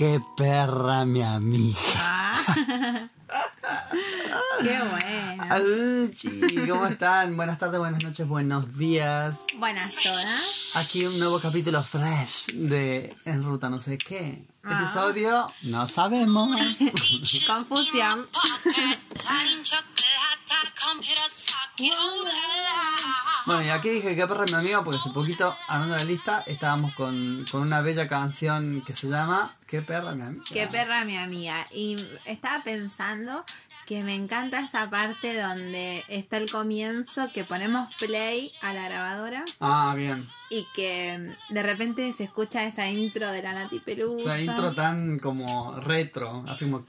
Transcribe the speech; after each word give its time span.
qué 0.00 0.18
perra 0.34 1.04
mi 1.04 1.20
amiga. 1.20 1.78
Ah. 1.94 3.08
Qué 4.62 4.78
bueno. 4.78 5.44
Aduchi, 5.50 6.66
¿cómo 6.66 6.86
están? 6.86 7.36
Buenas 7.36 7.58
tardes, 7.58 7.78
buenas 7.80 8.02
noches, 8.02 8.26
buenos 8.26 8.78
días. 8.78 9.40
Buenas 9.56 9.94
todas. 10.02 10.70
Aquí 10.76 11.04
un 11.04 11.18
nuevo 11.18 11.38
capítulo 11.38 11.82
fresh 11.82 12.46
de 12.54 13.14
En 13.26 13.42
Ruta 13.42 13.68
no 13.68 13.78
sé 13.78 13.98
qué. 13.98 14.42
Ah. 14.62 14.80
Episodio 14.80 15.46
no 15.64 15.86
sabemos. 15.86 16.48
Confusión. 17.46 18.26
Bueno, 23.46 23.62
y 23.62 23.68
aquí 23.70 23.88
dije 23.90 24.14
qué 24.16 24.26
perra 24.26 24.44
mi 24.44 24.54
amiga 24.54 24.82
porque 24.84 24.98
hace 24.98 25.10
poquito, 25.10 25.56
hablando 25.68 25.94
de 25.94 26.00
la 26.00 26.06
lista, 26.06 26.42
estábamos 26.46 26.94
con, 26.94 27.44
con 27.50 27.62
una 27.62 27.80
bella 27.80 28.06
canción 28.08 28.82
que 28.82 28.92
se 28.92 29.08
llama 29.08 29.52
¿Qué 29.66 29.82
perra 29.82 30.12
mi 30.14 30.22
amiga? 30.22 30.44
Qué 30.52 30.66
perra 30.66 31.04
mi 31.04 31.16
amiga. 31.16 31.66
Y 31.72 31.96
estaba 32.26 32.62
pensando 32.62 33.44
que 33.86 34.02
me 34.04 34.14
encanta 34.14 34.60
esa 34.60 34.88
parte 34.88 35.40
donde 35.40 36.04
está 36.08 36.36
el 36.36 36.48
comienzo, 36.50 37.28
que 37.32 37.42
ponemos 37.44 37.92
play 37.98 38.52
a 38.62 38.72
la 38.72 38.84
grabadora 38.84 39.44
Ah, 39.58 39.94
bien. 39.96 40.28
y 40.48 40.64
que 40.76 41.34
de 41.48 41.62
repente 41.62 42.12
se 42.16 42.22
escucha 42.24 42.64
esa 42.66 42.88
intro 42.88 43.32
de 43.32 43.42
la 43.42 43.52
Nati 43.52 43.80
Pelusa. 43.80 44.30
sea, 44.36 44.40
intro 44.40 44.72
tan 44.72 45.18
como 45.18 45.74
retro, 45.80 46.44
así 46.48 46.66
como... 46.66 46.84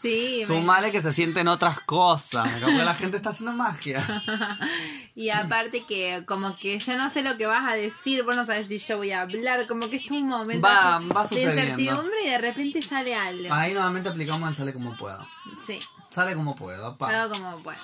Sí, 0.00 0.36
me- 0.40 0.44
Sumale 0.46 0.92
que 0.92 1.00
se 1.00 1.12
sienten 1.14 1.48
otras 1.48 1.80
cosas, 1.80 2.46
como 2.62 2.76
que 2.78 2.84
la 2.84 2.94
gente 2.94 3.16
está 3.18 3.30
haciendo 3.30 3.52
magia. 3.54 4.02
y 5.14 5.30
aparte 5.30 5.84
que 5.84 6.24
como 6.26 6.56
que 6.56 6.78
yo 6.78 6.96
no 6.96 7.10
sé 7.10 7.22
lo 7.22 7.36
que 7.36 7.46
vas 7.46 7.70
a 7.70 7.76
decir, 7.76 8.22
vos 8.24 8.34
no 8.36 8.44
sabes 8.46 8.66
si 8.68 8.78
yo 8.78 8.96
voy 8.96 9.12
a 9.12 9.22
hablar, 9.22 9.66
como 9.66 9.88
que 9.88 9.96
es 9.96 10.10
un 10.10 10.26
momento 10.28 10.66
Va- 10.66 10.96
así 10.96 11.12
va 11.16 11.24
de 11.24 11.42
incertidumbre 11.42 12.16
y 12.24 12.28
de 12.30 12.38
repente 12.38 12.82
sale 12.82 13.14
algo. 13.14 13.52
Ahí 13.54 13.72
nuevamente 13.72 14.08
aplicamos 14.08 14.48
el 14.48 14.54
sale 14.54 14.72
como 14.72 14.96
puedo. 14.96 15.26
Sí, 15.64 15.80
Sale 16.14 16.36
como 16.36 16.54
puedo, 16.54 16.96
pa. 16.96 17.08
algo 17.22 17.34
como 17.34 17.58
bueno. 17.58 17.80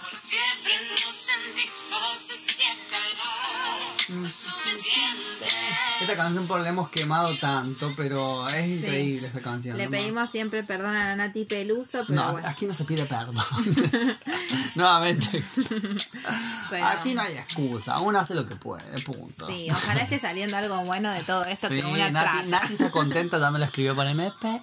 Esta 6.01 6.17
canción 6.17 6.47
por 6.47 6.61
la 6.61 6.69
hemos 6.69 6.89
quemado 6.91 7.37
tanto, 7.39 7.93
pero 7.97 8.49
es 8.49 8.67
increíble 8.67 9.27
esta 9.27 9.41
canción. 9.41 9.77
Le 9.77 9.85
¿no? 9.87 9.91
pedimos 9.91 10.31
siempre 10.31 10.63
perdón 10.63 10.95
a 10.95 11.05
la 11.09 11.17
Nati 11.17 11.45
Peluso, 11.45 12.05
pero 12.07 12.23
No, 12.23 12.33
bueno. 12.33 12.49
aquí 12.49 12.67
no 12.67 12.73
se 12.75 12.85
pide 12.85 13.05
perdón. 13.07 13.37
Nuevamente. 14.75 15.43
Pero- 16.71 16.87
Aquí 16.87 17.15
no 17.15 17.23
hay 17.23 17.37
excusa, 17.37 17.99
uno 18.01 18.19
hace 18.21 18.35
lo 18.35 18.47
que 18.49 18.57
puede, 18.57 18.99
punto. 19.03 19.49
Sí, 19.49 19.69
ojalá 19.71 20.03
esté 20.03 20.19
saliendo 20.21 20.57
algo 20.57 20.83
bueno 20.85 21.11
de 21.11 21.23
todo 21.23 21.45
esto, 21.45 21.69
Sí, 21.69 21.81
que 21.81 21.85
una 21.85 22.11
Nati, 22.11 22.51
está 22.73 22.91
contenta, 22.91 23.39
ya 23.39 23.51
me 23.51 23.59
lo 23.59 23.65
escribió 23.67 23.95
por 23.95 24.07
MP. 24.07 24.63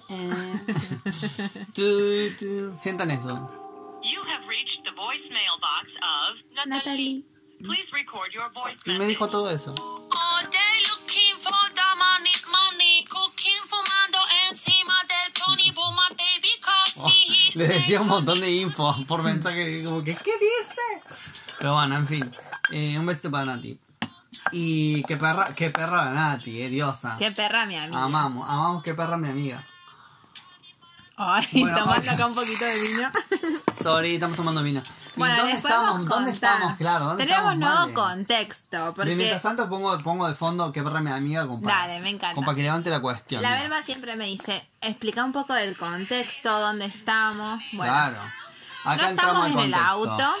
Sientan 2.78 3.10
eso. 3.10 3.57
Natalie. 6.66 7.24
Please 7.60 7.90
record 7.92 8.30
your 8.32 8.52
voice 8.52 8.78
Y 8.86 8.92
me 8.92 9.06
dijo 9.06 9.28
todo 9.28 9.50
eso. 9.50 9.74
Oh, 9.78 10.40
le 17.54 17.66
decía 17.66 18.00
un 18.00 18.08
montón 18.08 18.40
de 18.40 18.50
info 18.50 18.94
por 19.06 19.22
mensaje, 19.22 19.82
como 19.84 20.02
que, 20.04 20.14
¿qué 20.14 20.32
dice? 20.38 21.16
Pero 21.58 21.74
bueno, 21.74 21.96
en 21.96 22.06
fin. 22.06 22.32
Eh, 22.70 22.98
un 22.98 23.06
besito 23.06 23.30
para 23.30 23.46
Nati. 23.46 23.78
Y 24.52 25.02
qué 25.04 25.16
perra, 25.16 25.54
qué 25.54 25.70
perra 25.70 26.04
la 26.04 26.10
Nati, 26.12 26.62
eh, 26.62 26.68
diosa. 26.68 27.16
Qué 27.18 27.32
perra 27.32 27.66
mi 27.66 27.76
amiga. 27.76 28.02
Amamos, 28.02 28.48
amamos 28.48 28.82
qué 28.82 28.94
perra 28.94 29.16
mi 29.16 29.28
amiga. 29.28 29.66
Ay, 31.18 31.48
Bueno, 31.52 31.78
tomando 31.78 32.10
acá 32.12 32.26
un 32.26 32.34
poquito 32.34 32.64
de 32.64 32.80
vino. 32.80 33.10
Sorry, 33.82 34.14
estamos 34.14 34.36
tomando 34.36 34.62
vino. 34.62 34.80
¿Y 35.16 35.18
Bueno, 35.18 35.36
dónde 35.38 35.52
estamos? 35.56 36.06
¿Dónde 36.06 36.30
estamos? 36.30 36.76
Claro, 36.76 37.04
¿dónde 37.06 37.24
Tenemos 37.24 37.52
estamos? 37.54 37.58
nuevo 37.58 37.80
Vale. 37.80 38.16
contexto, 38.16 38.94
Mientras 39.04 39.42
tanto 39.42 39.68
pongo, 39.68 39.98
pongo 39.98 40.28
de 40.28 40.34
fondo 40.34 40.70
qué 40.72 40.82
perra 40.82 41.00
mi 41.00 41.10
amiga 41.10 41.46
como 41.46 41.60
para, 41.60 41.80
Dale, 41.88 42.00
me 42.00 42.10
encanta. 42.10 42.34
como 42.34 42.44
para 42.46 42.56
que 42.56 42.62
levante 42.62 42.88
la 42.90 43.00
cuestión. 43.00 43.42
la 43.42 43.56
Belma 43.56 43.82
siempre 43.82 44.14
me 44.16 44.26
dice, 44.26 44.64
explica 44.80 45.24
un 45.24 45.32
poco 45.32 45.54
del 45.54 45.76
contexto, 45.76 46.60
dónde 46.60 46.84
estamos. 46.86 47.60
Bueno, 47.72 47.92
claro. 47.92 48.18
Acá 48.84 49.02
no 49.02 49.08
entramos 49.08 49.46
estamos 49.48 49.64
en 49.64 49.68
el 49.68 49.74
auto. 49.74 50.34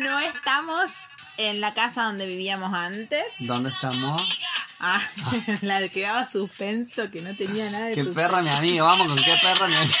No 0.00 0.18
estamos 0.20 0.90
en 1.38 1.60
la 1.60 1.74
casa 1.74 2.04
donde 2.04 2.26
vivíamos 2.26 2.72
antes. 2.72 3.24
¿Dónde 3.40 3.70
estamos? 3.70 4.22
Ah, 4.78 5.00
la 5.62 5.88
que 5.88 6.02
daba 6.02 6.30
suspenso, 6.30 7.10
que 7.10 7.22
no 7.22 7.34
tenía 7.36 7.70
nada 7.70 7.86
de 7.86 7.94
Qué 7.94 8.04
suspenso. 8.04 8.28
perra 8.30 8.42
mi 8.42 8.50
amiga, 8.50 8.84
vamos 8.84 9.06
con 9.08 9.16
qué 9.16 9.36
perra 9.42 9.66
mi 9.68 9.74
amiga. 9.74 9.96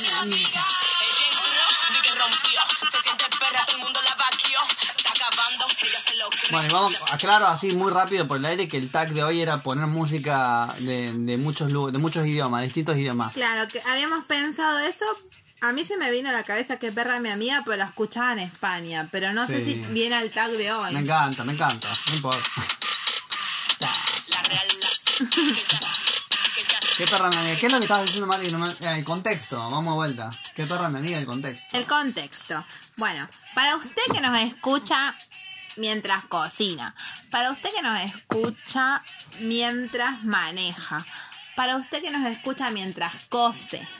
Ella 0.00 1.26
entró 1.30 1.98
y 1.98 2.02
que 2.02 2.10
rompió, 2.10 2.60
se 2.90 3.02
siente 3.02 3.24
perra, 3.38 3.64
todo 3.66 3.76
el 3.76 3.82
mundo 3.82 4.00
la 4.02 4.14
vaqueó, 4.14 4.60
está 4.96 5.10
acabando, 5.10 5.64
ella 5.82 6.00
se 6.00 6.16
lo 6.18 6.28
cree. 6.30 6.50
Bueno, 6.50 6.68
y 6.68 6.72
vamos, 6.72 6.94
aclaro 7.12 7.46
así 7.46 7.74
muy 7.74 7.90
rápido 7.92 8.26
por 8.26 8.38
el 8.38 8.44
aire 8.44 8.68
que 8.68 8.76
el 8.76 8.90
tag 8.90 9.12
de 9.12 9.22
hoy 9.22 9.40
era 9.40 9.58
poner 9.62 9.86
música 9.86 10.74
de, 10.78 11.12
de 11.12 11.36
muchos 11.36 11.68
de 11.68 11.98
muchos 11.98 12.26
idiomas, 12.26 12.62
distintos 12.62 12.96
idiomas. 12.96 13.32
Claro, 13.34 13.68
que 13.68 13.80
habíamos 13.82 14.24
pensado 14.24 14.78
eso. 14.80 15.06
A 15.62 15.72
mí 15.72 15.84
se 15.84 15.96
me 15.98 16.10
vino 16.10 16.30
a 16.30 16.32
la 16.32 16.42
cabeza 16.42 16.78
que 16.78 16.90
perra 16.90 17.20
mi 17.20 17.28
amiga, 17.28 17.62
pero 17.64 17.76
la 17.76 17.84
escuchaba 17.84 18.32
en 18.32 18.38
España. 18.40 19.08
Pero 19.12 19.32
no 19.32 19.46
sé 19.46 19.62
si 19.64 19.74
viene 19.74 20.14
al 20.16 20.30
tag 20.30 20.50
de 20.52 20.72
hoy. 20.72 20.94
Me 20.94 21.00
encanta, 21.00 21.44
me 21.44 21.52
encanta, 21.52 21.88
no 22.08 22.14
importa. 22.14 22.50
¿Qué 26.96 27.06
perra 27.06 27.28
mi 27.30 27.36
amiga? 27.36 27.56
¿Qué 27.56 27.66
es 27.66 27.72
lo 27.72 27.78
que 27.78 27.84
estabas 27.84 28.06
diciendo, 28.06 28.26
Mari? 28.26 28.46
eh, 28.48 28.96
El 28.98 29.04
contexto, 29.04 29.58
vamos 29.70 29.92
de 29.92 29.96
vuelta. 29.96 30.30
¿Qué 30.54 30.66
perra 30.66 30.88
mi 30.88 30.98
amiga? 30.98 31.18
El 31.18 31.26
contexto. 31.26 31.76
El 31.76 31.86
contexto. 31.86 32.64
Bueno, 32.96 33.28
para 33.54 33.76
usted 33.76 34.02
que 34.12 34.20
nos 34.20 34.38
escucha 34.40 35.14
mientras 35.76 36.24
cocina, 36.24 36.94
para 37.30 37.50
usted 37.50 37.70
que 37.74 37.82
nos 37.82 38.00
escucha 38.00 39.02
mientras 39.40 40.24
maneja, 40.24 41.04
para 41.54 41.76
usted 41.76 42.02
que 42.02 42.10
nos 42.10 42.26
escucha 42.30 42.70
mientras 42.70 43.12
cose, 43.28 43.86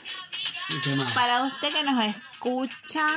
qué 0.81 0.95
más? 0.95 1.11
para 1.13 1.43
usted 1.43 1.73
que 1.73 1.83
nos 1.83 2.05
escucha... 2.05 3.07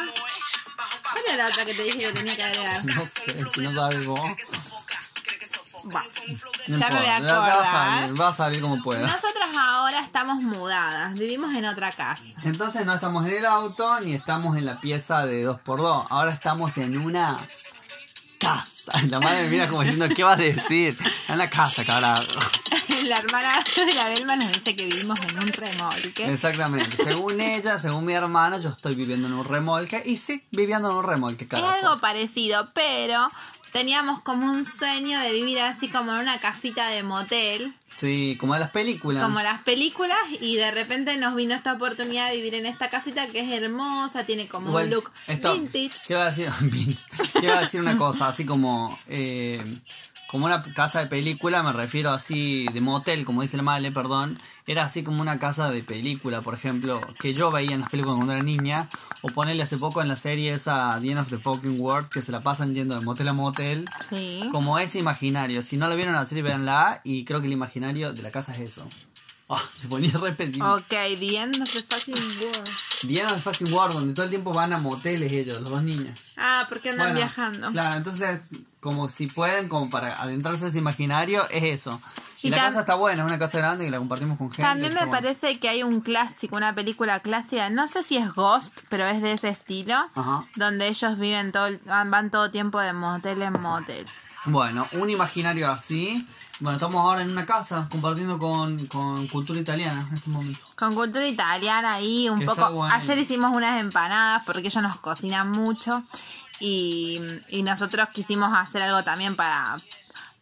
¿Cuál 1.12 1.24
era 1.28 1.44
la 1.44 1.50
otra 1.50 1.64
que 1.64 1.74
te 1.74 1.82
dije 1.82 1.98
que 1.98 2.12
tenía 2.12 2.36
que 2.36 2.42
agregar? 2.42 2.84
No 2.84 3.02
sé, 3.02 3.44
si 3.54 3.60
no 3.60 3.72
vos. 4.06 4.20
Va. 5.94 6.02
No 6.68 6.78
Ya 6.78 6.88
me 6.88 6.96
voy 6.96 7.06
a 7.06 7.20
ya 7.20 7.38
va 7.38 7.46
a 7.46 7.50
acordar. 7.52 8.00
salir, 8.00 8.20
va 8.20 8.28
a 8.28 8.34
salir 8.34 8.60
como 8.60 8.82
pueda. 8.82 9.02
Nosotras 9.06 9.48
ahora 9.56 10.00
estamos 10.00 10.42
mudadas, 10.42 11.14
vivimos 11.14 11.54
en 11.54 11.66
otra 11.66 11.92
casa. 11.92 12.22
Entonces 12.42 12.86
no 12.86 12.94
estamos 12.94 13.26
en 13.26 13.32
el 13.34 13.46
auto 13.46 14.00
ni 14.00 14.14
estamos 14.14 14.56
en 14.56 14.64
la 14.64 14.80
pieza 14.80 15.26
de 15.26 15.46
2x2. 15.46 16.06
Ahora 16.08 16.32
estamos 16.32 16.76
en 16.78 16.98
una 16.98 17.36
casa. 18.44 18.92
La 19.08 19.20
madre 19.20 19.44
me 19.44 19.48
mira 19.48 19.68
como 19.68 19.82
diciendo, 19.82 20.08
¿qué 20.14 20.22
vas 20.22 20.38
a 20.38 20.42
decir? 20.42 20.96
En 21.28 21.34
una 21.34 21.48
casa, 21.50 21.84
carajo. 21.84 22.22
La 23.04 23.18
hermana 23.18 23.62
de 23.76 23.94
la 23.94 24.08
Belma 24.08 24.36
nos 24.36 24.52
dice 24.52 24.74
que 24.76 24.86
vivimos 24.86 25.18
en 25.20 25.38
un 25.38 25.48
remolque. 25.52 26.32
Exactamente. 26.32 26.96
Según 26.96 27.40
ella, 27.40 27.78
según 27.78 28.04
mi 28.06 28.14
hermana, 28.14 28.58
yo 28.58 28.70
estoy 28.70 28.94
viviendo 28.94 29.26
en 29.28 29.34
un 29.34 29.44
remolque. 29.44 30.02
Y 30.06 30.16
sí, 30.16 30.42
viviendo 30.52 30.90
en 30.90 30.96
un 30.96 31.04
remolque, 31.04 31.44
Es 31.44 31.50
carajo. 31.50 31.72
algo 31.72 32.00
parecido, 32.00 32.70
pero 32.72 33.30
teníamos 33.72 34.22
como 34.22 34.46
un 34.50 34.64
sueño 34.64 35.20
de 35.20 35.32
vivir 35.32 35.60
así 35.60 35.88
como 35.88 36.12
en 36.14 36.20
una 36.20 36.38
casita 36.38 36.86
de 36.88 37.02
motel, 37.02 37.74
Sí, 37.96 38.36
como 38.40 38.54
de 38.54 38.60
las 38.60 38.70
películas. 38.70 39.22
como 39.22 39.40
las 39.40 39.62
películas, 39.62 40.18
y 40.40 40.56
de 40.56 40.70
repente 40.70 41.16
nos 41.16 41.34
vino 41.34 41.54
esta 41.54 41.72
oportunidad 41.72 42.30
de 42.30 42.36
vivir 42.36 42.54
en 42.54 42.66
esta 42.66 42.90
casita 42.90 43.26
que 43.28 43.40
es 43.40 43.50
hermosa, 43.62 44.24
tiene 44.26 44.48
como 44.48 44.68
Igual, 44.68 44.86
un 44.86 44.90
look 44.94 45.10
esto- 45.26 45.52
vintage. 45.54 45.90
Quiero 46.06 46.24
decir, 46.24 46.50
quiero 47.40 47.60
decir 47.60 47.80
una 47.80 47.96
cosa, 47.96 48.28
así 48.28 48.44
como 48.44 48.98
eh, 49.08 49.62
como 50.34 50.46
una 50.46 50.64
casa 50.74 50.98
de 50.98 51.06
película, 51.06 51.62
me 51.62 51.72
refiero 51.72 52.10
así 52.10 52.66
de 52.72 52.80
motel, 52.80 53.24
como 53.24 53.42
dice 53.42 53.56
la 53.56 53.62
Male, 53.62 53.92
perdón. 53.92 54.36
Era 54.66 54.84
así 54.84 55.04
como 55.04 55.22
una 55.22 55.38
casa 55.38 55.70
de 55.70 55.84
película, 55.84 56.40
por 56.40 56.54
ejemplo, 56.54 57.00
que 57.20 57.34
yo 57.34 57.52
veía 57.52 57.72
en 57.72 57.82
las 57.82 57.88
películas 57.90 58.16
cuando 58.16 58.32
era 58.32 58.42
niña, 58.42 58.88
o 59.22 59.28
ponerle 59.28 59.62
hace 59.62 59.76
poco 59.78 60.02
en 60.02 60.08
la 60.08 60.16
serie 60.16 60.50
esa 60.52 60.98
The 61.00 61.08
End 61.12 61.20
of 61.20 61.30
the 61.30 61.38
Fucking 61.38 61.78
World, 61.80 62.08
que 62.08 62.20
se 62.20 62.32
la 62.32 62.42
pasan 62.42 62.74
yendo 62.74 62.98
de 62.98 63.02
motel 63.04 63.28
a 63.28 63.32
motel, 63.32 63.88
Sí. 64.10 64.48
como 64.50 64.76
ese 64.80 64.98
imaginario. 64.98 65.62
Si 65.62 65.76
no 65.76 65.86
lo 65.86 65.94
vieron 65.94 66.14
la 66.14 66.24
serie, 66.24 66.42
véanla, 66.42 67.00
y 67.04 67.24
creo 67.24 67.40
que 67.40 67.46
el 67.46 67.52
imaginario 67.52 68.12
de 68.12 68.20
la 68.22 68.32
casa 68.32 68.52
es 68.54 68.58
eso. 68.58 68.88
Oh, 69.46 69.60
se 69.76 69.88
ponía 69.88 70.12
re 70.12 70.30
específico. 70.30 70.74
Ok, 70.74 70.88
the 71.18 71.36
end 71.38 71.60
of 71.62 71.70
the 71.70 71.82
fucking 71.82 72.14
world. 72.40 72.70
The 73.06 73.20
End 73.20 73.30
of 73.30 73.36
the 73.36 73.42
Fucking 73.42 73.70
World, 73.72 73.94
donde 73.94 74.14
todo 74.14 74.24
el 74.24 74.30
tiempo 74.30 74.54
van 74.54 74.72
a 74.72 74.78
moteles 74.78 75.30
ellos, 75.30 75.60
los 75.60 75.70
dos 75.70 75.82
niños. 75.82 76.18
Ah, 76.38 76.64
porque 76.70 76.88
andan 76.90 77.08
Bueno, 77.08 77.18
viajando. 77.18 77.70
Claro, 77.70 77.96
entonces, 77.96 78.50
como 78.80 79.10
si 79.10 79.26
pueden, 79.26 79.68
como 79.68 79.90
para 79.90 80.14
adentrarse 80.14 80.64
a 80.64 80.68
ese 80.68 80.78
imaginario, 80.78 81.46
es 81.50 81.64
eso. 81.64 82.00
Y, 82.42 82.46
Y 82.46 82.50
la 82.50 82.56
casa 82.56 82.80
está 82.80 82.94
buena, 82.94 83.22
es 83.22 83.28
una 83.28 83.38
casa 83.38 83.58
grande 83.58 83.86
y 83.86 83.90
la 83.90 83.98
compartimos 83.98 84.38
con 84.38 84.48
gente. 84.50 84.62
También 84.62 84.94
me 84.94 85.06
parece 85.06 85.58
que 85.60 85.68
hay 85.68 85.82
un 85.82 86.00
clásico, 86.00 86.56
una 86.56 86.74
película 86.74 87.20
clásica, 87.20 87.68
no 87.68 87.88
sé 87.88 88.02
si 88.02 88.16
es 88.16 88.32
Ghost, 88.32 88.72
pero 88.88 89.06
es 89.06 89.20
de 89.20 89.32
ese 89.32 89.50
estilo, 89.50 89.96
Ajá. 90.14 90.46
donde 90.56 90.88
ellos 90.88 91.18
viven 91.18 91.52
todo, 91.52 91.68
van 91.84 92.30
todo 92.30 92.50
tiempo 92.50 92.80
de 92.80 92.94
motel 92.94 93.42
en 93.42 93.60
motel. 93.60 94.06
Bueno, 94.46 94.88
un 94.92 95.10
imaginario 95.10 95.70
así. 95.70 96.26
Bueno, 96.60 96.76
estamos 96.76 96.96
ahora 97.04 97.22
en 97.22 97.30
una 97.30 97.44
casa 97.44 97.88
compartiendo 97.90 98.38
con, 98.38 98.86
con 98.86 99.26
cultura 99.28 99.60
italiana 99.60 100.06
en 100.08 100.14
este 100.14 100.30
momento. 100.30 100.60
Con 100.76 100.94
cultura 100.94 101.26
italiana 101.26 101.94
ahí, 101.94 102.28
un 102.28 102.38
Que 102.40 102.46
poco. 102.46 102.70
bueno. 102.70 102.94
Ayer 102.94 103.18
hicimos 103.18 103.50
unas 103.52 103.80
empanadas 103.80 104.42
porque 104.46 104.68
ellos 104.68 104.82
nos 104.82 104.96
cocinan 104.96 105.50
mucho 105.50 106.04
y, 106.60 107.20
y 107.48 107.62
nosotros 107.64 108.08
quisimos 108.14 108.56
hacer 108.56 108.82
algo 108.82 109.02
también 109.02 109.34
para, 109.34 109.76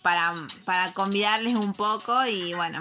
para, 0.03 0.35
para 0.67 0.93
convidarles 0.93 1.55
un 1.55 1.73
poco 1.73 2.27
y 2.27 2.53
bueno, 2.53 2.79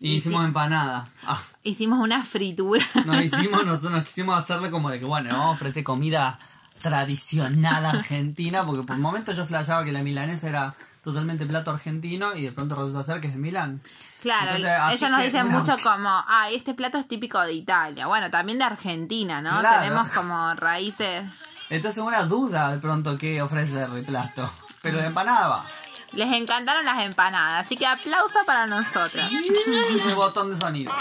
Y 0.00 0.12
Y 0.12 0.14
hicimos 0.18 0.42
sí. 0.42 0.46
empanadas. 0.46 1.10
Ah, 1.26 1.42
hicimos 1.64 1.98
una 1.98 2.24
fritura. 2.24 2.86
nos 3.04 3.20
hicimos, 3.24 3.66
nosotros 3.66 3.90
nos 3.92 4.04
quisimos 4.04 4.38
hacerle 4.38 4.70
como 4.70 4.90
de 4.90 5.00
que, 5.00 5.06
bueno, 5.06 5.30
vamos 5.32 5.46
a 5.46 5.50
ofrecer 5.50 5.82
comida 5.82 6.38
tradicional 6.80 7.84
argentina, 7.84 8.62
porque 8.64 8.84
por 8.84 8.94
un 8.94 9.02
momento 9.02 9.32
yo 9.32 9.44
flasheaba 9.44 9.84
que 9.84 9.90
la 9.90 10.04
milanesa 10.04 10.48
era 10.48 10.74
totalmente 11.02 11.46
plato 11.46 11.70
argentino 11.70 12.34
y 12.34 12.42
de 12.42 12.52
pronto 12.52 12.74
resulta 12.74 13.04
ser 13.04 13.20
que 13.20 13.28
es 13.28 13.34
de 13.34 13.38
Milán. 13.38 13.80
Claro, 14.20 14.56
Entonces, 14.56 14.94
ellos 14.94 15.10
nos 15.10 15.20
que 15.20 15.26
dicen 15.26 15.48
mucho 15.50 15.76
como, 15.82 16.08
ah, 16.08 16.48
este 16.50 16.74
plato 16.74 16.98
es 16.98 17.06
típico 17.06 17.40
de 17.40 17.52
Italia. 17.52 18.06
Bueno, 18.06 18.30
también 18.30 18.58
de 18.58 18.64
Argentina, 18.64 19.40
¿no? 19.40 19.60
Claro. 19.60 19.82
Tenemos 19.82 20.08
como 20.08 20.54
raíces. 20.54 21.24
Entonces 21.70 22.02
una 22.02 22.24
duda 22.24 22.72
de 22.72 22.78
pronto 22.78 23.16
que 23.16 23.42
ofrecer 23.42 23.88
de 23.88 24.02
plato. 24.02 24.50
Pero 24.82 24.98
de 24.98 25.06
empanada 25.06 25.48
va. 25.48 25.64
Les 26.12 26.32
encantaron 26.32 26.84
las 26.84 27.02
empanadas, 27.02 27.66
así 27.66 27.76
que 27.76 27.86
aplauso 27.86 28.38
para 28.46 28.66
nosotros. 28.66 29.22
Un 29.30 30.14
botón 30.14 30.50
de 30.50 30.56
sonido. 30.56 30.92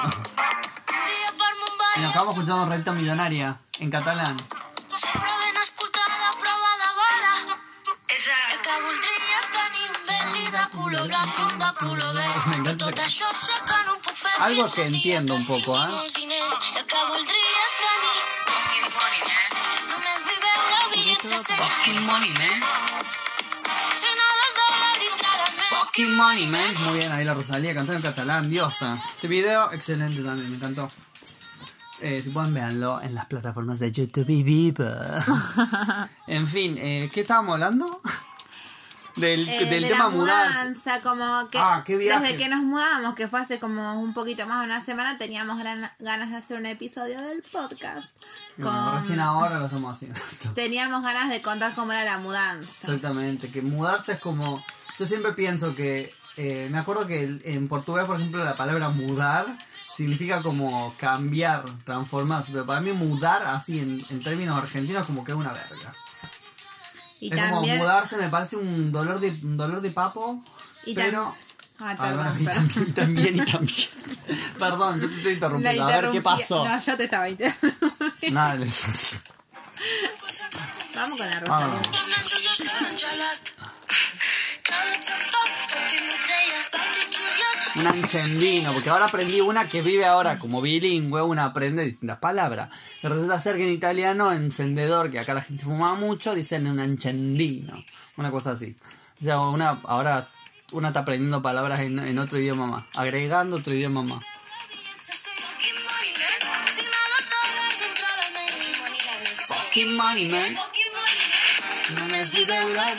Y 1.95 1.99
nos 2.01 2.09
acabamos 2.09 2.35
escuchando 2.35 2.65
Recta 2.65 2.91
Millonaria 2.91 3.57
en 3.79 3.89
catalán. 3.89 4.37
Belli 10.89 10.97
de 10.97 11.07
color 11.07 11.07
blanc 11.07 11.37
i 11.37 11.41
un 11.41 11.57
de 11.57 11.71
color 11.79 12.13
Me 12.13 12.21
verd. 12.21 12.37
encanta 12.47 12.71
De 12.71 12.75
tot 12.77 12.99
ese- 12.99 13.07
això 13.07 13.29
sé 13.35 13.55
que 13.67 13.77
no 13.85 13.93
ho 13.93 13.99
puc 13.99 14.15
fer 14.15 14.31
Algo 14.41 14.65
que 14.73 14.85
entiendo 14.85 15.35
un 15.35 15.45
poco, 15.45 15.75
¿eh? 15.83 15.87
molts 15.87 16.13
diners. 16.13 16.55
El 16.77 16.85
que 16.85 16.99
voldries 17.09 17.71
tenir 17.83 18.21
només 19.89 20.19
viver 20.31 20.57
la 20.73 20.83
vida 20.95 21.15
sense 21.21 21.53
Fucking 21.55 22.05
money, 22.05 22.31
man. 22.39 22.59
Si 23.99 24.09
nada 24.19 24.43
el 24.47 24.53
dòlar 24.59 24.93
dintre 25.03 25.29
la 25.41 25.49
ment. 25.57 25.71
Fucking 25.81 26.13
money, 26.15 26.45
man. 26.47 26.73
Muy 26.83 26.99
bien, 26.99 27.11
ahí 27.11 27.25
la 27.25 27.33
Rosalía 27.33 27.73
cantando 27.73 27.97
en 27.97 28.01
catalán, 28.13 28.49
diosa. 28.49 28.97
Ese 29.15 29.27
video, 29.27 29.71
excelente 29.73 30.21
también, 30.23 30.49
me 30.49 30.55
encantó. 30.57 30.89
Eh, 31.99 32.21
si 32.21 32.29
pueden 32.29 32.53
verlo 32.53 33.01
en 33.01 33.15
las 33.15 33.25
plataformas 33.25 33.79
de 33.79 33.91
YouTube 33.91 34.29
y 34.29 34.43
Vivo. 34.43 34.83
en 36.27 36.47
fin, 36.47 36.77
eh, 36.77 37.09
¿qué 37.11 37.21
estábamos 37.21 37.53
hablando? 37.53 38.01
Del, 39.17 39.49
Eh, 39.49 39.65
del 39.65 39.83
de 39.83 39.89
tema 39.89 40.05
la 40.05 40.09
mudanza. 40.09 40.59
mudanza, 40.63 41.01
como 41.01 41.49
que 41.49 41.57
Ah, 41.59 41.83
qué 41.85 41.97
viaje. 41.97 42.21
desde 42.23 42.37
que 42.37 42.49
nos 42.49 42.61
mudamos, 42.63 43.15
que 43.15 43.27
fue 43.27 43.39
hace 43.41 43.59
como 43.59 43.99
un 43.99 44.13
poquito 44.13 44.45
más 44.47 44.59
de 44.61 44.65
una 44.67 44.83
semana, 44.83 45.17
teníamos 45.17 45.57
gran- 45.59 45.91
ganas 45.99 46.29
de 46.29 46.37
hacer 46.37 46.57
un 46.59 46.65
episodio 46.67 47.19
del 47.21 47.41
podcast. 47.43 48.15
Bueno, 48.57 48.91
Con- 48.91 48.97
recién 49.01 49.19
ahora 49.19 49.59
lo 49.59 49.65
estamos 49.65 49.93
haciendo. 49.93 50.19
Teníamos 50.55 51.01
ganas 51.03 51.29
de 51.29 51.41
contar 51.41 51.73
cómo 51.75 51.91
era 51.91 52.03
la 52.05 52.19
mudanza. 52.19 52.69
Exactamente, 52.71 53.51
que 53.51 53.61
mudarse 53.61 54.13
es 54.13 54.19
como... 54.19 54.63
Yo 54.99 55.05
siempre 55.05 55.33
pienso 55.33 55.75
que... 55.75 56.13
eh, 56.37 56.67
me 56.71 56.77
acuerdo 56.77 57.07
que 57.07 57.39
en 57.43 57.67
portugués, 57.67 58.05
por 58.05 58.17
ejemplo, 58.19 58.43
la 58.43 58.55
palabra 58.55 58.89
mudar 58.89 59.57
significa 59.95 60.43
como 60.43 60.93
cambiar, 60.99 61.65
transformarse. 61.83 62.51
Pero 62.51 62.65
para 62.67 62.81
mí 62.81 62.91
mudar, 62.91 63.41
así 63.47 63.79
en, 63.79 64.05
en 64.11 64.21
términos 64.21 64.55
argentinos, 64.55 65.07
como 65.07 65.23
que 65.23 65.31
es 65.31 65.37
una 65.37 65.51
verga. 65.53 65.91
Y 67.19 67.33
es 67.33 67.41
como 67.41 67.55
también. 67.57 67.77
mudarse, 67.79 68.17
me 68.17 68.29
parece 68.29 68.55
un 68.57 68.91
dolor 68.91 69.19
de, 69.19 69.29
un 69.29 69.57
dolor 69.57 69.81
de 69.81 69.91
papo. 69.91 70.41
Y 70.85 70.93
pero... 70.93 71.35
Ah, 71.79 71.95
perdón, 71.95 72.43
también, 72.45 72.87
y 72.87 72.91
también, 72.91 73.35
y 73.35 73.45
también. 73.45 73.87
Perdón, 74.57 74.99
yo 74.99 75.07
te 75.09 75.15
estoy 75.15 75.33
interrumpiendo. 75.33 75.83
A 75.83 76.01
ver 76.01 76.11
qué 76.11 76.21
pasó. 76.23 76.65
No, 76.67 76.79
yo 76.81 76.97
te 76.97 77.03
estaba 77.03 77.29
interrumpiendo. 77.29 77.89
Nada, 78.31 78.55
le- 78.55 78.71
Vamos 80.95 81.17
con 81.17 81.29
la 81.29 81.39
rosa. 81.39 81.51
Vámonos. 81.51 81.87
Un 87.79 87.87
anchendino, 87.87 88.73
porque 88.73 88.89
ahora 88.89 89.05
aprendí 89.05 89.41
una 89.41 89.69
que 89.69 89.81
vive 89.81 90.05
ahora 90.05 90.39
como 90.39 90.61
bilingüe, 90.61 91.21
una 91.21 91.45
aprende 91.45 91.83
distintas 91.83 92.17
palabras. 92.19 92.69
Pero 93.01 93.15
resulta 93.15 93.39
ser 93.39 93.57
que 93.57 93.63
en 93.63 93.73
italiano, 93.73 94.31
encendedor, 94.33 95.11
que 95.11 95.19
acá 95.19 95.33
la 95.33 95.41
gente 95.41 95.63
fuma 95.63 95.95
mucho, 95.95 96.33
dicen 96.33 96.67
un 96.67 96.79
anchendino, 96.79 97.83
una 98.15 98.31
cosa 98.31 98.51
así. 98.51 98.75
O 99.21 99.23
sea, 99.23 99.39
una, 99.39 99.79
ahora 99.83 100.29
una 100.71 100.89
está 100.89 101.01
aprendiendo 101.01 101.41
palabras 101.41 101.79
en, 101.79 101.99
en 101.99 102.19
otro 102.19 102.39
idioma 102.39 102.65
más, 102.65 102.85
agregando 102.95 103.57
otro 103.57 103.73
idioma 103.73 104.03
más. 104.03 104.23
Fucking 109.47 109.95
money, 109.95 110.29
man. 110.29 110.57
La 111.95 112.07
la 112.07 112.65
la 112.65 112.95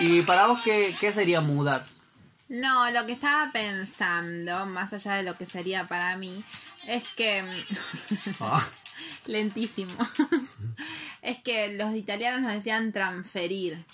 Y 0.00 0.22
para 0.22 0.48
vos, 0.48 0.60
¿qué, 0.62 0.94
qué 1.00 1.12
sería 1.12 1.40
mudar? 1.40 1.86
No, 2.48 2.90
lo 2.90 3.04
que 3.06 3.12
estaba 3.12 3.50
pensando, 3.52 4.64
más 4.66 4.92
allá 4.94 5.14
de 5.14 5.22
lo 5.22 5.36
que 5.36 5.46
sería 5.46 5.86
para 5.88 6.16
mí, 6.16 6.44
es 6.86 7.04
que. 7.16 7.44
Ah, 8.40 8.64
lentísimo. 9.26 9.92
es 11.22 11.40
que 11.42 11.74
los 11.76 11.94
italianos 11.94 12.40
nos 12.40 12.52
decían 12.52 12.92
transferir. 12.92 13.84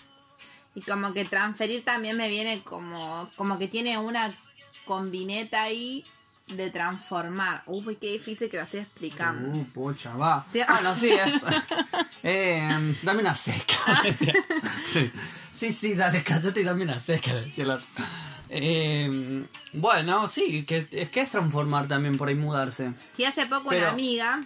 Y 0.74 0.80
como 0.82 1.12
que 1.12 1.24
transferir 1.24 1.84
también 1.84 2.16
me 2.16 2.28
viene 2.28 2.62
como, 2.62 3.30
como 3.36 3.58
que 3.58 3.68
tiene 3.68 3.98
una 3.98 4.32
combineta 4.86 5.62
ahí 5.62 6.04
de 6.48 6.70
transformar. 6.70 7.62
Uy, 7.66 7.96
qué 7.96 8.12
difícil 8.12 8.50
que 8.50 8.56
lo 8.56 8.62
estoy 8.64 8.80
explicando. 8.80 9.48
uh, 9.56 9.64
pocha, 9.66 10.14
va. 10.16 10.46
Te- 10.52 10.62
Ah, 10.62 10.80
no, 10.82 10.94
sí, 10.94 11.10
es. 11.10 11.34
Eh, 12.26 12.94
dame 13.02 13.20
una 13.20 13.34
seca. 13.34 13.76
Sí. 15.52 15.72
sí, 15.72 15.94
dale, 15.94 16.22
cállate 16.22 16.62
y 16.62 16.64
dame 16.64 16.84
una 16.84 16.98
seca, 16.98 17.34
decía 17.34 17.64
el 17.64 17.70
otro. 17.72 17.86
Eh, 18.56 19.44
bueno, 19.72 20.28
sí, 20.28 20.64
que 20.64 20.86
es 20.92 21.10
que 21.10 21.20
es 21.22 21.30
transformar 21.30 21.88
también 21.88 22.16
por 22.16 22.28
ahí 22.28 22.36
mudarse. 22.36 22.92
Y 23.18 23.24
hace 23.24 23.46
poco 23.46 23.70
Pero- 23.70 23.82
una 23.82 23.90
amiga 23.90 24.40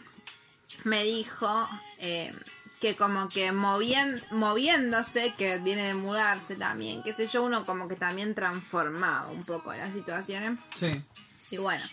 me 0.84 1.04
dijo 1.04 1.68
eh, 1.98 2.32
que 2.80 2.96
como 2.96 3.28
que 3.28 3.52
movien- 3.52 4.22
moviéndose, 4.30 5.34
que 5.36 5.58
viene 5.58 5.82
de 5.88 5.94
mudarse 5.94 6.54
también, 6.56 7.02
qué 7.02 7.12
sé 7.12 7.26
yo, 7.26 7.42
uno 7.42 7.66
como 7.66 7.86
que 7.88 7.96
también 7.96 8.34
transformaba 8.34 9.28
un 9.28 9.42
poco 9.42 9.74
las 9.74 9.92
situaciones. 9.92 10.58
Sí. 10.74 11.02
Y 11.50 11.58
bueno, 11.58 11.84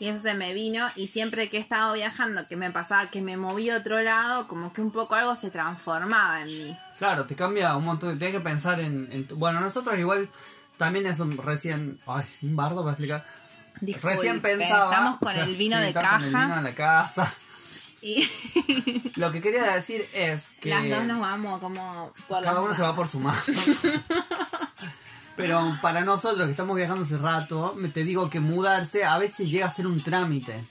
y 0.00 0.08
eso 0.08 0.18
se 0.20 0.34
me 0.34 0.52
vino 0.52 0.86
y 0.96 1.08
siempre 1.08 1.48
que 1.48 1.56
he 1.56 1.60
estado 1.60 1.94
viajando, 1.94 2.46
que 2.46 2.56
me 2.56 2.70
pasaba 2.72 3.06
que 3.06 3.22
me 3.22 3.36
moví 3.38 3.70
a 3.70 3.76
otro 3.78 4.02
lado, 4.02 4.48
como 4.48 4.72
que 4.72 4.82
un 4.82 4.90
poco 4.90 5.14
algo 5.14 5.34
se 5.36 5.50
transformaba 5.50 6.42
en 6.42 6.46
mí. 6.48 6.78
Claro, 6.98 7.24
te 7.26 7.34
cambia 7.36 7.74
un 7.76 7.84
montón. 7.84 8.18
Tienes 8.18 8.36
que 8.36 8.42
pensar 8.42 8.80
en, 8.80 9.08
en 9.12 9.26
tu- 9.26 9.36
Bueno, 9.36 9.60
nosotros 9.60 9.98
igual 9.98 10.28
también 10.76 11.06
es 11.06 11.20
un 11.20 11.36
recién. 11.36 12.00
Ay, 12.06 12.24
un 12.42 12.56
bardo 12.56 12.82
para 12.82 12.92
explicar. 12.92 13.26
Disculpe, 13.80 14.16
recién 14.16 14.40
pensaba. 14.40 14.92
Estamos 14.92 15.18
con 15.18 15.36
el 15.36 15.54
vino 15.56 15.76
Sí, 15.76 15.82
de 15.82 15.88
estamos 15.88 16.12
con 16.14 16.24
el 16.24 16.32
caja 16.32 16.44
vino 16.44 16.56
de 16.56 16.62
la 16.62 16.74
casa. 16.74 17.34
y 18.02 18.30
Lo 19.16 19.32
que 19.32 19.40
quería 19.40 19.62
decir 19.74 20.08
es 20.12 20.50
que. 20.60 20.70
las 20.70 20.88
dos 20.88 21.04
nos 21.04 21.20
vamos 21.20 21.60
como 21.60 22.12
por 22.28 22.42
Cada 22.42 22.60
uno 22.60 22.74
se 22.74 22.82
va 22.82 22.94
por 22.94 23.08
su 23.08 23.20
mano. 23.20 23.38
Pero 25.36 25.76
para 25.82 26.02
nosotros 26.02 26.44
que 26.44 26.52
estamos 26.52 26.76
viajando 26.76 27.02
hace 27.02 27.18
rato, 27.18 27.74
te 27.92 28.04
digo 28.04 28.30
que 28.30 28.38
mudarse 28.38 29.04
a 29.04 29.18
veces 29.18 29.50
llega 29.50 29.66
a 29.66 29.70
ser 29.70 29.86
un 29.86 30.00
trámite. 30.00 30.62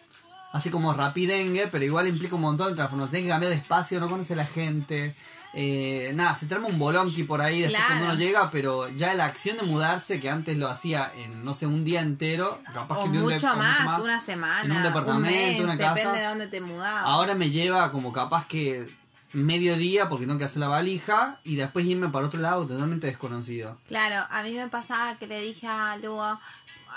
Así 0.53 0.69
como 0.69 0.93
rapidengue, 0.93 1.67
pero 1.67 1.83
igual 1.83 2.07
implica 2.07 2.35
un 2.35 2.41
montón 2.41 2.69
de 2.69 2.75
transformación. 2.75 3.09
Tienes 3.11 3.27
que 3.27 3.31
cambiar 3.31 3.51
de 3.51 3.57
espacio, 3.57 3.99
no 3.99 4.07
conoce 4.07 4.33
a 4.33 4.35
la 4.37 4.45
gente. 4.45 5.13
Eh, 5.55 6.11
nada, 6.15 6.33
se 6.33 6.47
trama 6.47 6.67
un 6.67 6.79
bolonqui 6.79 7.23
por 7.23 7.39
ahí 7.41 7.61
después 7.61 7.77
Claro. 7.79 7.93
cuando 7.99 8.05
uno 8.15 8.15
llega, 8.23 8.49
pero 8.49 8.89
ya 8.89 9.13
la 9.13 9.25
acción 9.25 9.55
de 9.57 9.63
mudarse, 9.63 10.19
que 10.19 10.29
antes 10.29 10.57
lo 10.57 10.67
hacía 10.67 11.11
en, 11.15 11.43
no 11.45 11.53
sé, 11.53 11.67
un 11.67 11.83
día 11.83 12.01
entero, 12.01 12.59
capaz 12.73 12.97
o 12.99 13.03
que 13.03 13.09
de 13.09 13.21
un 13.21 13.27
de- 13.29 13.33
mucho 13.35 13.53
o 13.53 13.55
más, 13.55 13.99
una 13.99 14.19
semana, 14.19 14.61
en 14.63 14.71
un 14.71 14.81
departamento, 14.83 15.29
mes, 15.29 15.59
una 15.59 15.77
casa. 15.77 15.93
depende 15.95 16.19
de 16.19 16.25
dónde 16.25 16.47
te 16.47 16.59
mudabas. 16.61 17.03
Ahora 17.05 17.35
me 17.35 17.51
lleva 17.51 17.91
como 17.91 18.11
capaz 18.11 18.47
que 18.47 18.91
medio 19.33 19.75
día 19.77 20.09
porque 20.09 20.25
tengo 20.25 20.37
que 20.39 20.45
hacer 20.45 20.59
la 20.59 20.67
valija 20.67 21.39
y 21.43 21.55
después 21.55 21.85
irme 21.85 22.09
para 22.09 22.25
otro 22.25 22.39
lado 22.39 22.65
totalmente 22.67 23.07
desconocido. 23.07 23.77
Claro, 23.87 24.25
a 24.31 24.43
mí 24.43 24.51
me 24.53 24.67
pasaba 24.69 25.15
que 25.15 25.27
le 25.27 25.39
dije 25.41 25.67
a 25.67 25.97
Lugo, 25.97 26.39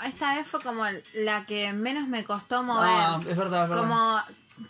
esta 0.05 0.35
vez 0.35 0.47
fue 0.47 0.61
como 0.61 0.83
la 1.15 1.45
que 1.45 1.73
menos 1.73 2.07
me 2.07 2.23
costó 2.23 2.61
mover. 2.63 2.89
Ah, 2.91 3.19
es 3.27 3.35
verdad, 3.37 3.63
es 3.65 3.69
verdad. 3.69 3.83
Como 3.83 4.21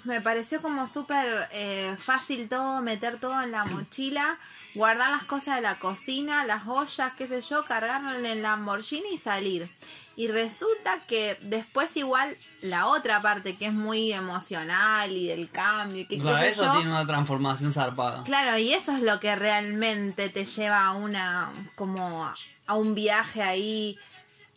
me 0.04 0.22
pareció 0.22 0.62
como 0.62 0.88
súper 0.88 1.48
eh, 1.52 1.96
fácil 1.98 2.50
todo, 2.50 2.82
meter 2.82 3.20
todo 3.20 3.42
en 3.42 3.52
la 3.52 3.66
mochila, 3.66 4.38
guardar 4.76 5.12
las 5.12 5.24
cosas 5.24 5.56
de 5.56 5.62
la 5.62 5.76
cocina, 5.76 6.46
las 6.46 6.68
ollas, 6.68 7.14
qué 7.18 7.28
sé 7.28 7.42
yo, 7.42 7.64
cargarlo 7.66 8.18
en 8.18 8.26
el 8.26 8.42
Lamborghini 8.42 9.14
y 9.14 9.18
salir. 9.18 9.70
Y 10.16 10.30
resulta 10.30 11.00
que 11.08 11.38
después 11.42 11.96
igual 11.96 12.36
la 12.62 12.88
otra 12.88 13.22
parte 13.22 13.56
que 13.56 13.68
es 13.68 13.74
muy 13.74 14.12
emocional 14.12 15.12
y 15.12 15.28
del 15.28 15.50
cambio 15.52 16.02
y 16.02 16.06
que 16.06 16.18
qué 16.18 16.22
Claro, 16.24 16.40
sé 16.40 16.50
eso 16.50 16.66
yo, 16.66 16.72
tiene 16.74 16.90
una 16.90 17.06
transformación 17.06 17.72
zarpada. 17.72 18.24
Claro, 18.24 18.58
y 18.58 18.74
eso 18.74 18.94
es 18.94 19.02
lo 19.02 19.20
que 19.20 19.36
realmente 19.36 20.30
te 20.30 20.46
lleva 20.46 20.88
a 20.88 20.94
una, 20.94 21.52
como 21.76 22.26
a 22.66 22.76
un 22.76 22.96
viaje 22.96 23.44
ahí 23.44 24.00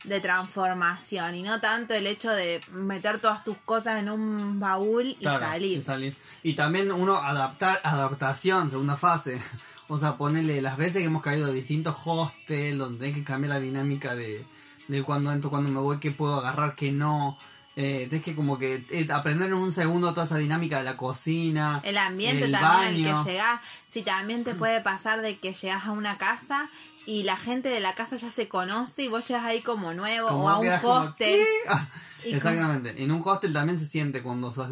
de 0.05 0.21
transformación 0.21 1.35
y 1.35 1.43
no 1.43 1.61
tanto 1.61 1.93
el 1.95 2.07
hecho 2.07 2.31
de 2.31 2.61
meter 2.73 3.19
todas 3.21 3.45
tus 3.45 3.57
cosas 3.59 4.01
en 4.01 4.09
un 4.11 4.59
baúl 4.59 5.09
y 5.09 5.15
Claro, 5.17 5.41
salir. 5.47 5.79
y 5.79 5.83
salir. 5.83 6.17
Y 6.43 6.55
también 6.55 6.91
uno 6.91 7.17
adaptar, 7.17 7.81
adaptación, 7.85 8.71
segunda 8.71 8.97
fase. 8.97 9.41
O 9.93 9.99
sea, 9.99 10.17
ponerle 10.17 10.63
las 10.63 10.77
veces 10.77 10.99
que 10.99 11.07
hemos 11.07 11.21
caído 11.21 11.49
de 11.49 11.53
distintos 11.53 11.97
hostels, 12.05 12.79
donde 12.79 13.07
hay 13.07 13.13
que 13.13 13.25
cambiar 13.25 13.55
la 13.55 13.59
dinámica 13.59 14.15
de, 14.15 14.47
de 14.87 15.03
cuando 15.03 15.33
entro, 15.33 15.51
cuando 15.51 15.69
me 15.69 15.81
voy, 15.81 15.99
qué 15.99 16.13
puedo 16.13 16.37
agarrar, 16.39 16.77
qué 16.77 16.93
no. 16.93 17.37
Eh, 17.75 18.07
tienes 18.09 18.25
que 18.25 18.37
como 18.37 18.57
que 18.57 18.85
eh, 18.91 19.09
aprender 19.13 19.49
en 19.49 19.55
un 19.55 19.73
segundo 19.73 20.11
toda 20.13 20.23
esa 20.27 20.37
dinámica 20.37 20.79
de 20.79 20.85
la 20.85 20.97
cocina. 20.97 21.81
El 21.83 21.99
ambiente 21.99 22.45
el 22.45 22.53
también 22.53 23.03
baño. 23.03 23.25
que 23.25 23.31
llegás. 23.33 23.61
Si 23.89 24.03
también 24.03 24.45
te 24.45 24.55
puede 24.55 24.81
pasar 24.81 25.23
de 25.23 25.39
que 25.39 25.55
llegas 25.55 25.85
a 25.87 25.91
una 25.91 26.17
casa 26.19 26.69
y 27.07 27.23
la 27.23 27.37
gente 27.37 27.69
de 27.69 27.81
la 27.81 27.95
casa 27.95 28.17
ya 28.17 28.31
se 28.31 28.49
conoce 28.49 29.03
y 29.03 29.09
vos 29.09 29.27
llegas 29.27 29.45
ahí 29.45 29.63
como 29.63 29.95
nuevo 29.95 30.29
Como 30.29 30.45
o 30.45 30.49
a 30.49 30.59
un 30.59 30.69
como, 30.81 30.95
hostel. 30.95 31.47
Ah, 31.69 31.89
Y 32.25 32.35
Exactamente. 32.35 33.03
En 33.03 33.11
un 33.11 33.23
hostel 33.25 33.53
también 33.53 33.79
se 33.79 33.87
siente 33.87 34.23
cuando 34.23 34.53
sos... 34.53 34.69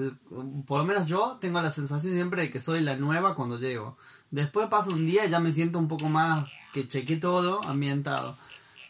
Por 0.67 0.79
lo 0.79 0.85
menos 0.85 1.07
yo 1.07 1.39
tengo 1.41 1.61
la 1.61 1.71
sensación 1.71 2.13
siempre 2.13 2.43
de 2.43 2.51
que 2.51 2.61
soy 2.61 2.81
la 2.81 2.97
nueva 2.97 3.35
cuando 3.35 3.59
llego. 3.59 3.97
Después 4.31 4.69
pasa 4.69 4.91
un 4.91 5.07
día 5.07 5.25
y 5.25 5.31
ya 5.31 5.41
me 5.41 5.51
siento 5.51 5.79
un 5.79 5.89
poco 5.89 6.09
más 6.09 6.47
que 6.73 6.87
chequé 6.87 7.17
todo 7.17 7.65
ambientado. 7.65 8.37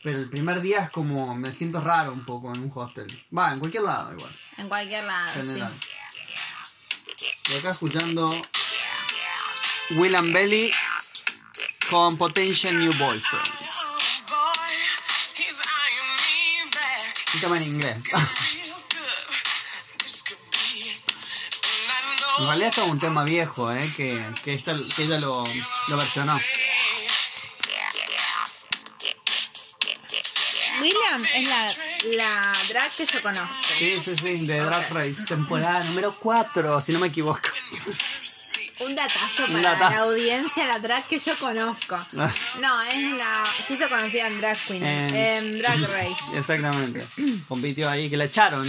Pero 0.03 0.19
el 0.19 0.29
primer 0.29 0.61
día 0.61 0.81
es 0.81 0.91
como 0.91 1.35
me 1.35 1.53
siento 1.53 1.81
raro 1.81 2.13
un 2.13 2.25
poco 2.25 2.53
en 2.55 2.63
un 2.63 2.73
hostel. 2.75 3.07
Va, 3.37 3.53
en 3.53 3.61
cualquier 3.61 3.85
lado 3.85 4.13
igual. 4.13 4.33
En 4.57 4.69
cualquier 4.69 5.05
lado. 5.05 5.29
En 5.29 5.33
sí. 5.33 5.41
general. 5.41 5.73
Y 7.51 7.57
acá 7.57 7.71
escuchando 7.71 8.31
William 9.97 10.33
Belly 10.33 10.71
con 11.91 12.17
Potential 12.17 12.77
New 12.79 12.93
Boyfriend. 12.95 13.47
Y 17.35 17.39
también 17.41 17.63
en 17.63 17.69
inglés. 17.71 17.97
En 22.39 22.47
realidad 22.47 22.69
esto 22.69 22.83
es 22.85 22.89
un 22.89 23.01
tema 23.01 23.25
viejo, 23.25 23.71
¿eh? 23.73 23.93
Que, 23.97 24.25
que, 24.45 24.55
esta- 24.55 24.77
que 24.95 25.03
ella 25.05 25.19
lo, 25.19 25.45
lo 25.89 25.97
versionó. 25.97 26.39
William 30.81 31.25
es 31.35 31.49
la, 31.49 31.75
la 32.15 32.53
drag 32.69 32.93
que 32.95 33.05
yo 33.07 33.21
conozco. 33.21 33.53
Sí, 33.79 34.01
sí, 34.01 34.15
sí, 34.15 34.47
de 34.47 34.61
Drag 34.61 34.89
Race, 34.93 35.25
temporada 35.27 35.83
número 35.85 36.15
4, 36.15 36.81
si 36.81 36.93
no 36.93 37.01
me 37.01 37.09
equivoco. 37.09 37.41
Un 38.89 38.95
datazo 38.95 39.47
para 39.47 39.61
datazo. 39.61 39.91
la 39.95 40.01
audiencia, 40.03 40.67
la 40.67 40.79
drag 40.79 41.07
que 41.07 41.19
yo 41.19 41.37
conozco. 41.39 41.95
Ah. 41.97 42.33
No, 42.61 42.83
es 42.91 43.13
la. 43.17 43.45
Se 43.67 43.75
hizo 43.75 43.89
conocida 43.89 44.27
en 44.29 44.41
Drag 44.41 44.57
Queen. 44.67 44.85
En- 44.85 45.15
En 45.15 45.59
Drag 45.59 45.79
Race. 45.81 46.17
Exactamente. 46.39 47.07
Compitió 47.47 47.89
ahí, 47.91 48.09
que 48.09 48.17
la 48.17 48.25
echaron. 48.25 48.67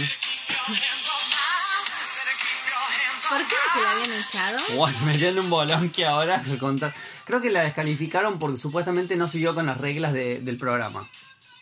¿Por 3.28 3.38
qué 3.46 3.54
no 3.54 3.72
se 3.74 3.82
la 3.82 3.92
habían 3.92 4.12
echado? 4.12 4.58
Bueno, 4.76 4.98
metiendo 5.06 5.40
un 5.40 5.50
bolón 5.50 5.90
que 5.90 6.04
ahora 6.04 6.44
se 6.44 6.58
contar. 6.58 6.92
Creo 7.24 7.40
que 7.40 7.50
la 7.50 7.62
descalificaron 7.62 8.38
porque 8.40 8.58
supuestamente 8.58 9.14
no 9.16 9.28
siguió 9.28 9.54
con 9.54 9.66
las 9.66 9.78
reglas 9.80 10.12
de- 10.12 10.40
del 10.40 10.56
programa. 10.58 11.08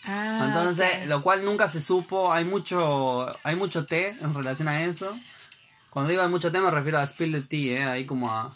Ah, 0.04 0.44
Entonces, 0.46 1.06
lo 1.06 1.20
cual 1.22 1.44
nunca 1.44 1.68
se 1.68 1.80
supo. 1.82 2.32
Hay 2.32 2.44
mucho, 2.44 3.26
hay 3.44 3.54
mucho 3.56 3.84
té 3.84 4.16
en 4.22 4.34
relación 4.34 4.68
a 4.68 4.84
eso. 4.84 5.14
Cuando 5.90 6.10
digo 6.10 6.22
hay 6.22 6.28
mucho 6.28 6.52
té 6.52 6.60
me 6.60 6.70
refiero 6.70 6.98
a 6.98 7.06
spill 7.06 7.32
the 7.32 7.40
tea, 7.42 7.80
¿eh? 7.80 7.84
Ahí 7.84 8.04
como 8.06 8.30
a... 8.30 8.54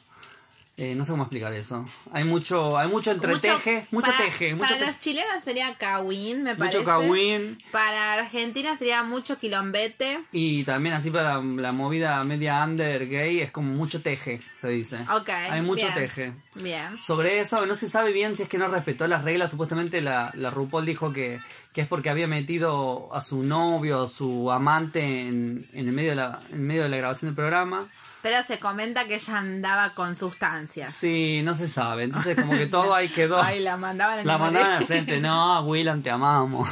eh, 0.77 0.95
no 0.95 1.05
sé 1.05 1.11
cómo 1.13 1.25
explicar 1.25 1.53
eso. 1.53 1.85
Hay 2.13 2.25
mucho, 2.25 2.77
hay 2.79 2.89
mucho 2.89 3.11
entreteje, 3.11 3.87
mucho, 3.91 4.11
para- 4.11 4.25
teje, 4.25 4.55
mucho, 4.55 4.75
Para 4.75 4.87
los 4.87 4.99
chilenos 4.99 5.45
sería 5.45 5.75
Kawin, 5.75 6.43
me 6.43 6.55
parece. 6.55 6.79
mucho 6.79 6.87
kawin. 6.91 7.59
Para 7.71 8.15
Argentina 8.15 8.77
sería 8.77 9.03
mucho 9.03 9.39
quilombete. 9.39 10.21
Y 10.33 10.65
también 10.65 10.95
así 10.95 11.11
para 11.11 11.41
la 11.43 11.73
movida 11.73 12.23
media 12.25 12.63
under 12.65 13.07
gay 13.09 13.41
es 13.41 13.51
como 13.51 13.73
mucho 13.75 14.01
teje, 14.03 14.41
se 14.57 14.69
dice. 14.69 14.99
Ok. 15.15 15.29
Hay 15.29 15.61
mucho 15.63 15.83
bien. 15.87 15.95
teje. 15.95 16.33
Bien. 16.55 17.01
Sobre 17.03 17.41
eso 17.41 17.65
no 17.67 17.75
se 17.77 17.89
sabe 17.89 18.13
bien 18.13 18.35
si 18.37 18.43
es 18.45 18.49
que 18.49 18.59
no 18.59 18.69
respetó 18.69 19.07
las 19.09 19.25
reglas. 19.25 19.51
Supuestamente 19.51 20.01
la, 20.01 20.31
la 20.35 20.51
RuPaul 20.51 20.85
dijo 20.87 21.13
que, 21.13 21.39
que 21.73 21.81
es 21.83 21.87
porque 21.87 22.11
había 22.11 22.27
metido 22.27 23.09
a 23.15 23.21
su 23.21 23.43
novio, 23.43 24.03
a 24.03 24.09
su 24.09 24.51
amante 24.53 25.01
en, 25.23 25.67
en, 25.73 25.87
el 25.89 25.93
medio 25.93 26.11
de 26.11 26.17
la, 26.17 26.41
en 26.51 26.67
medio 26.67 26.83
de 26.83 26.89
la 26.91 26.97
grabación 26.99 27.31
del 27.31 27.37
programa. 27.37 27.89
Pero 28.21 28.43
se 28.45 28.59
comenta 28.59 29.07
que 29.07 29.17
ella 29.17 29.39
andaba 29.39 29.91
con 29.91 30.15
sustancias. 30.15 30.95
Sí, 30.95 31.41
no 31.43 31.55
se 31.55 31.67
sabe. 31.69 32.05
Entonces 32.05 32.37
como 32.37 32.53
que 32.53 32.67
todo 32.67 32.95
ahí 32.95 33.09
quedó. 33.09 33.43
Ay, 33.43 33.61
la 33.61 33.77
mandaban 33.77 34.21
en 34.21 34.27
la 34.27 34.35
el 34.35 34.39
mandaban 34.39 34.71
al 34.73 34.87
frente. 34.87 35.21
No, 35.21 35.61
William, 35.63 36.03
te 36.03 36.11
amamos. 36.11 36.69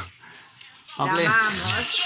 La 0.97 1.05
Hablé- 1.05 1.25
amamos. 1.25 2.03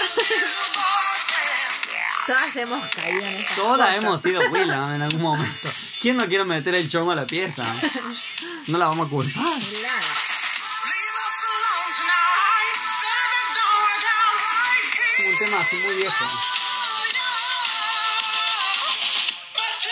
Todas 2.26 2.56
hemos 2.56 2.84
caído 2.86 3.20
en 3.24 3.34
esta 3.36 3.54
Todas 3.54 3.96
hemos 3.96 4.20
sido 4.20 4.40
William 4.50 4.94
en 4.94 5.02
algún 5.02 5.22
momento. 5.22 5.68
¿Quién 6.02 6.16
no 6.16 6.26
quiere 6.26 6.44
meter 6.44 6.74
el 6.74 6.90
chongo 6.90 7.12
a 7.12 7.14
la 7.14 7.24
pieza? 7.24 7.64
No 8.66 8.78
la 8.78 8.88
vamos 8.88 9.06
a 9.06 9.10
culpar. 9.10 9.44
Claro. 9.44 10.06
Tema 15.46 15.60
así 15.60 15.76
muy 15.76 15.94
viejo. 15.96 16.24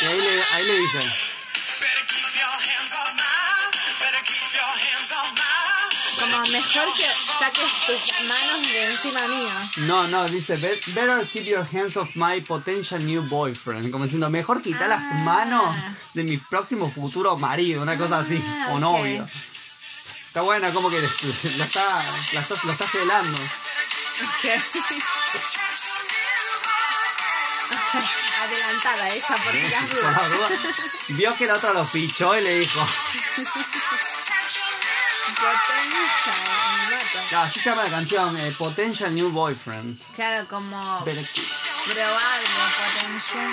Y 0.01 0.05
ahí 0.07 0.21
le, 0.21 0.43
ahí 0.53 0.65
le 0.65 0.79
dice. 0.79 0.99
Como 6.21 6.39
mejor 6.47 6.85
que 6.97 7.07
saques 7.39 7.73
tus 7.87 8.29
manos 8.29 8.63
de 8.73 8.85
encima 8.93 9.27
mía. 9.29 9.71
No, 9.79 10.07
no, 10.09 10.25
dice, 10.29 10.57
"Be- 10.57 10.81
better 10.93 11.27
keep 11.29 11.45
your 11.45 11.67
hands 11.73 11.97
off 11.97 12.15
my 12.15 12.41
potential 12.41 13.05
new 13.05 13.23
boyfriend. 13.23 13.91
Como 13.91 14.05
diciendo, 14.05 14.31
mejor 14.31 14.63
quitar 14.63 14.89
las 14.89 15.01
Ah. 15.01 15.15
manos 15.25 15.77
de 16.15 16.23
mi 16.25 16.37
próximo 16.39 16.91
futuro 16.91 17.37
marido, 17.37 17.83
una 17.83 17.99
cosa 17.99 18.19
así, 18.21 18.43
Ah, 18.47 18.69
o 18.73 18.79
novio. 18.79 19.29
Está 20.29 20.41
buena, 20.43 20.73
como 20.73 20.89
que 20.89 21.01
la 21.59 21.65
está, 21.65 22.01
la 22.33 22.41
está, 22.41 22.55
lo 22.65 22.73
está 22.73 22.87
celando. 22.89 23.39
Adelantada 28.45 29.09
ella 29.09 29.27
por 29.29 29.55
las 29.55 29.73
Por 29.73 29.83
las 30.13 30.29
dudas. 30.31 30.51
dudas. 30.63 30.77
Vio 31.09 31.35
que 31.37 31.47
la 31.47 31.55
otra 31.55 31.73
lo 31.73 31.85
fichó 31.85 32.37
y 32.37 32.41
le 32.43 32.59
dijo, 32.61 32.81
me 32.81 32.87
mata. 35.35 35.75
"Ah, 37.37 37.43
así 37.45 37.61
se 37.61 37.71
llama 37.71 37.85
la 37.85 37.91
canción, 37.91 38.37
eh, 38.39 38.53
Potential 38.57 39.15
New 39.15 39.31
Boyfriend. 39.31 39.99
Claro, 40.15 40.47
como 40.49 41.05
keep- 41.05 41.29
probable, 41.85 42.47
potencial. 42.95 43.53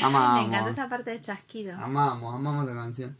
Me 0.00 0.06
Amamos. 0.06 0.46
encanta 0.46 0.70
esa 0.70 0.88
parte 0.88 1.10
de 1.10 1.20
chasquido. 1.20 1.74
Amamos, 1.74 2.34
amamos 2.34 2.64
la 2.66 2.74
canción. 2.74 3.16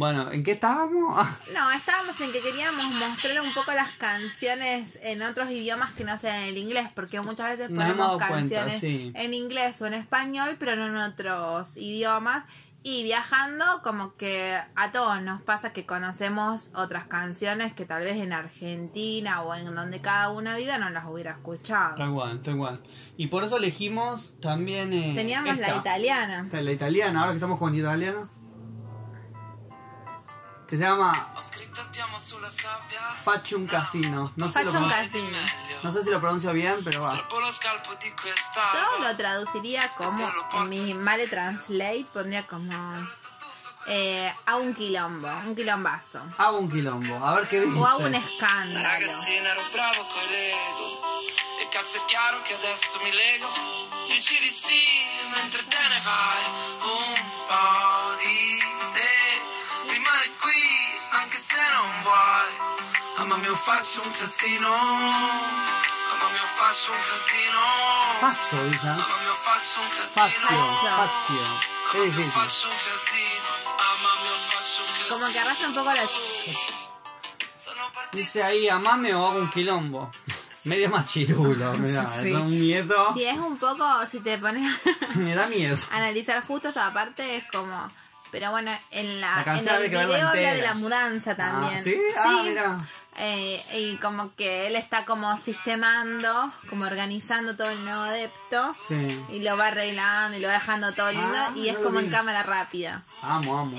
Bueno, 0.00 0.32
¿en 0.32 0.42
qué 0.42 0.52
estábamos? 0.52 1.28
No, 1.52 1.70
estábamos 1.72 2.18
en 2.22 2.32
que 2.32 2.40
queríamos 2.40 2.86
mostrar 2.94 3.38
un 3.42 3.52
poco 3.52 3.70
las 3.74 3.90
canciones 3.90 4.98
en 5.02 5.20
otros 5.20 5.50
idiomas 5.50 5.92
que 5.92 6.04
no 6.04 6.16
sean 6.16 6.40
el 6.44 6.56
inglés, 6.56 6.88
porque 6.94 7.20
muchas 7.20 7.50
veces 7.50 7.68
Nos 7.70 7.84
ponemos 7.84 8.16
cuenta, 8.16 8.28
canciones 8.34 8.78
sí. 8.80 9.12
en 9.14 9.34
inglés 9.34 9.82
o 9.82 9.86
en 9.86 9.92
español, 9.92 10.56
pero 10.58 10.74
no 10.76 10.86
en 10.86 10.96
otros 10.96 11.76
idiomas. 11.76 12.44
Y 12.82 13.02
viajando, 13.02 13.62
como 13.82 14.14
que 14.16 14.56
a 14.74 14.90
todos 14.90 15.20
nos 15.20 15.42
pasa 15.42 15.74
que 15.74 15.84
conocemos 15.84 16.70
otras 16.74 17.04
canciones 17.04 17.74
que 17.74 17.84
tal 17.84 18.02
vez 18.04 18.16
en 18.16 18.32
Argentina 18.32 19.42
o 19.42 19.54
en 19.54 19.74
donde 19.74 20.00
cada 20.00 20.30
una 20.30 20.56
vive 20.56 20.78
no 20.78 20.88
las 20.88 21.04
hubiera 21.06 21.32
escuchado. 21.32 21.96
Tal 21.96 22.10
cual, 22.14 22.40
tal 22.40 22.56
cual. 22.56 22.80
Y 23.18 23.26
por 23.26 23.44
eso 23.44 23.58
elegimos 23.58 24.40
también. 24.40 24.94
eh, 24.94 25.12
Teníamos 25.14 25.58
la 25.58 25.76
italiana. 25.76 26.44
Esta, 26.46 26.62
La 26.62 26.72
italiana, 26.72 27.20
ahora 27.20 27.32
que 27.32 27.36
estamos 27.36 27.58
con 27.58 27.74
italiano. 27.74 28.30
Que 30.70 30.76
se 30.76 30.84
llama 30.84 31.12
Faccio 33.24 33.58
un 33.58 33.66
casino. 33.66 34.32
No 34.36 34.48
sé, 34.48 34.62
lo 34.62 34.70
casino. 34.70 35.36
no 35.82 35.90
sé 35.90 36.04
si 36.04 36.10
lo 36.10 36.20
pronuncio 36.20 36.52
bien, 36.52 36.76
pero 36.84 37.02
va. 37.02 37.16
Yo 37.16 39.04
lo 39.04 39.16
traduciría 39.16 39.92
como, 39.96 40.30
en 40.54 40.68
mi 40.68 40.94
Male 40.94 41.26
Translate, 41.26 42.06
pondría 42.12 42.46
como 42.46 42.72
eh, 43.88 44.32
a 44.46 44.56
un 44.58 44.72
quilombo, 44.72 45.28
un 45.44 45.56
quilombazo. 45.56 46.22
Hago 46.38 46.58
un 46.58 46.70
quilombo, 46.70 47.16
a 47.26 47.34
ver 47.34 47.48
qué 47.48 47.62
dice. 47.62 47.76
O 47.76 47.84
a 47.84 47.96
un 47.96 48.14
escándalo. 48.14 48.88
Facio, 70.14 70.40
Facio. 70.50 70.90
facio. 70.96 71.42
Es 71.94 72.02
difícil. 72.16 72.32
faccio 72.32 72.68
un 72.68 72.76
casino. 72.76 73.50
Mamma 73.78 74.22
mia, 74.22 74.32
faccio 74.50 74.84
un 74.84 74.90
casino. 74.92 75.08
Como 75.08 75.32
que 75.32 75.38
arrastra 75.40 75.68
un 75.68 75.74
poco 75.74 75.92
la... 75.92 76.02
Dice 78.12 78.42
ahí, 78.42 78.68
amame 78.68 79.14
o 79.14 79.26
hago 79.26 79.38
un 79.38 79.50
quilombo. 79.50 80.10
Medio 80.64 80.90
machirulo, 80.90 81.72
me 81.78 81.92
da, 81.92 82.06
Sí. 82.06 82.20
me 82.24 82.32
da 82.32 82.38
un 82.40 82.50
miedo. 82.50 83.14
Si 83.14 83.24
es 83.24 83.38
un 83.38 83.58
poco, 83.58 83.86
si 84.10 84.20
te 84.20 84.36
pones 84.38 84.70
Me 85.16 85.34
da 85.34 85.46
miedo. 85.46 85.76
a 85.90 85.96
analizar 85.96 86.44
justo 86.46 86.68
esa 86.68 86.92
parte, 86.92 87.36
es 87.36 87.44
como... 87.50 87.90
Pero 88.30 88.50
bueno, 88.50 88.70
en, 88.90 89.20
la, 89.20 89.42
La 89.44 89.58
en 89.58 89.68
el 89.68 89.90
video 89.90 90.28
habla 90.28 90.54
de 90.54 90.62
la 90.62 90.74
mudanza 90.74 91.36
también. 91.36 91.78
Ah, 91.78 91.82
¿sí? 91.82 91.96
Ah, 92.16 92.40
mira. 92.44 92.78
Eh, 93.16 93.62
y 93.74 93.96
como 93.96 94.34
que 94.34 94.66
él 94.66 94.76
está 94.76 95.04
como 95.04 95.36
sistemando, 95.38 96.52
como 96.68 96.84
organizando 96.84 97.56
todo 97.56 97.68
el 97.70 97.84
nuevo 97.84 98.02
adepto. 98.02 98.76
Sí. 98.86 99.20
Y 99.30 99.40
lo 99.40 99.56
va 99.56 99.68
arreglando 99.68 100.36
y 100.36 100.40
lo 100.40 100.48
va 100.48 100.54
dejando 100.54 100.92
todo 100.92 101.10
lindo. 101.10 101.36
Ah, 101.36 101.52
y 101.56 101.68
es 101.68 101.76
como 101.78 102.00
en 102.00 102.08
cámara 102.10 102.42
rápida. 102.42 103.02
Amo, 103.22 103.58
amo. 103.58 103.76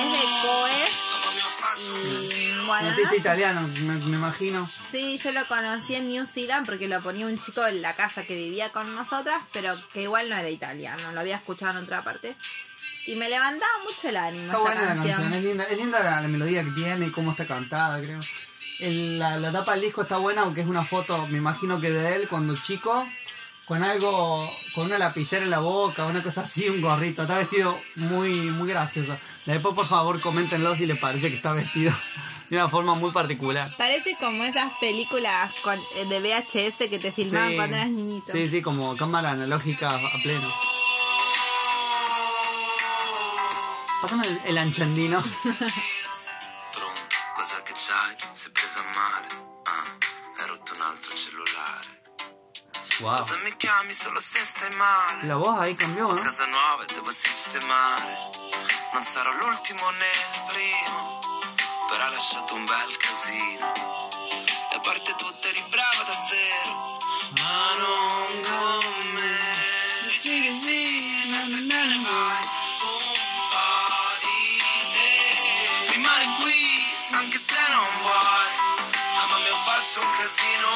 Es 0.00 0.12
de 0.12 0.26
Coes. 0.42 1.05
Y 1.78 2.48
bueno, 2.66 2.66
Un 2.66 2.66
no 2.84 2.88
artista 2.90 3.16
italiano, 3.16 3.68
me, 3.82 3.94
me 3.96 4.16
imagino. 4.16 4.66
Sí, 4.66 5.18
yo 5.22 5.32
lo 5.32 5.46
conocí 5.46 5.94
en 5.94 6.08
New 6.08 6.26
Zealand 6.26 6.66
porque 6.66 6.88
lo 6.88 7.00
ponía 7.02 7.26
un 7.26 7.38
chico 7.38 7.66
en 7.66 7.82
la 7.82 7.94
casa 7.96 8.24
que 8.24 8.34
vivía 8.34 8.70
con 8.72 8.94
nosotras, 8.94 9.42
pero 9.52 9.74
que 9.92 10.02
igual 10.02 10.28
no 10.30 10.36
era 10.36 10.48
italiano, 10.50 11.12
lo 11.12 11.20
había 11.20 11.36
escuchado 11.36 11.78
en 11.78 11.84
otra 11.84 12.02
parte. 12.02 12.36
Y 13.06 13.14
me 13.16 13.28
levantaba 13.28 13.70
mucho 13.88 14.08
el 14.08 14.16
ánimo 14.16 14.44
Está 14.46 14.56
esta 14.56 14.62
buena 14.62 14.80
la 14.80 14.86
canción. 14.94 15.16
canción, 15.20 15.32
es 15.34 15.44
linda, 15.44 15.64
es 15.64 15.78
linda 15.78 16.00
la, 16.00 16.20
la 16.22 16.28
melodía 16.28 16.64
que 16.64 16.70
tiene 16.70 17.06
y 17.06 17.10
cómo 17.12 17.30
está 17.30 17.46
cantada, 17.46 18.00
creo. 18.00 18.18
El- 18.80 19.18
la, 19.18 19.38
la 19.38 19.52
tapa 19.52 19.72
del 19.72 19.82
disco 19.82 20.02
está 20.02 20.16
buena, 20.16 20.42
aunque 20.42 20.62
es 20.62 20.66
una 20.66 20.84
foto, 20.84 21.26
me 21.28 21.38
imagino 21.38 21.80
que 21.80 21.90
de 21.90 22.16
él 22.16 22.28
cuando 22.28 22.56
chico, 22.56 23.06
con 23.66 23.82
algo, 23.84 24.50
con 24.74 24.86
una 24.86 24.98
lapicera 24.98 25.44
en 25.44 25.50
la 25.50 25.60
boca, 25.60 26.04
una 26.06 26.22
cosa 26.22 26.40
así, 26.40 26.68
un 26.68 26.80
gorrito. 26.80 27.22
Está 27.22 27.38
vestido 27.38 27.78
muy, 27.96 28.32
muy 28.50 28.68
gracioso. 28.68 29.16
Después, 29.46 29.74
por 29.76 29.86
favor, 29.86 30.20
coméntenlo 30.20 30.74
si 30.74 30.86
les 30.86 30.98
parece 30.98 31.30
que 31.30 31.36
está 31.36 31.52
vestido 31.52 31.92
de 32.50 32.56
una 32.56 32.66
forma 32.68 32.94
muy 32.94 33.12
particular. 33.12 33.68
Parece 33.76 34.16
como 34.18 34.42
esas 34.44 34.72
películas 34.80 35.52
con- 35.62 35.78
eh, 35.96 36.04
de 36.08 36.20
VHS 36.20 36.88
que 36.88 36.98
te 36.98 37.12
filmaban 37.12 37.50
Sí. 37.50 37.56
cuando 37.56 37.76
eras 37.76 37.88
niñito. 37.90 38.32
Sí, 38.32 38.48
sí, 38.48 38.60
como 38.62 38.96
cámara 38.96 39.30
analógica 39.30 39.94
a 39.94 40.22
pleno. 40.22 40.52
Pásame 44.02 44.26
el, 44.26 44.40
el 44.44 44.58
male 48.94 49.28
ah, 49.66 49.84
Wow. 53.00 53.26
La 55.24 55.36
voz 55.36 55.60
ahí 55.60 55.74
cambió, 55.74 56.08
¿no? 56.08 56.14
Non 58.92 59.02
sarò 59.02 59.32
l'ultimo 59.32 59.90
né 59.90 60.10
il 60.34 60.42
primo 60.48 61.18
però 61.88 62.04
hai 62.04 62.12
lasciato 62.12 62.54
un 62.54 62.64
bel 62.64 62.96
casino. 62.96 64.08
E 64.72 64.74
a 64.74 64.80
parte 64.80 65.14
tutto 65.16 65.48
eri 65.48 65.64
brava 65.68 66.02
davvero 66.02 66.98
ma 67.38 67.74
non 67.78 68.42
con 68.42 69.10
me. 69.12 69.38
Dici 70.04 70.42
che 70.42 70.52
sì 70.52 71.28
mentre 71.30 71.66
te 71.66 71.84
ne 71.86 71.98
vai 72.02 72.42
un 72.82 73.04
po' 73.50 74.16
di 74.22 74.38
te 74.94 75.92
rimane 75.92 76.36
qui 76.40 76.60
anche 77.12 77.40
se 77.46 77.68
non 77.70 77.88
vuoi 78.02 78.50
mamma 79.16 79.38
mia 79.38 79.56
faccio 79.64 80.00
un 80.00 80.10
casino. 80.18 80.68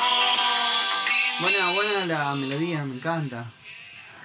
Buena, 1.41 1.71
buena 1.73 2.05
la 2.07 2.35
melodía, 2.35 2.85
me 2.85 2.95
encanta. 2.95 3.60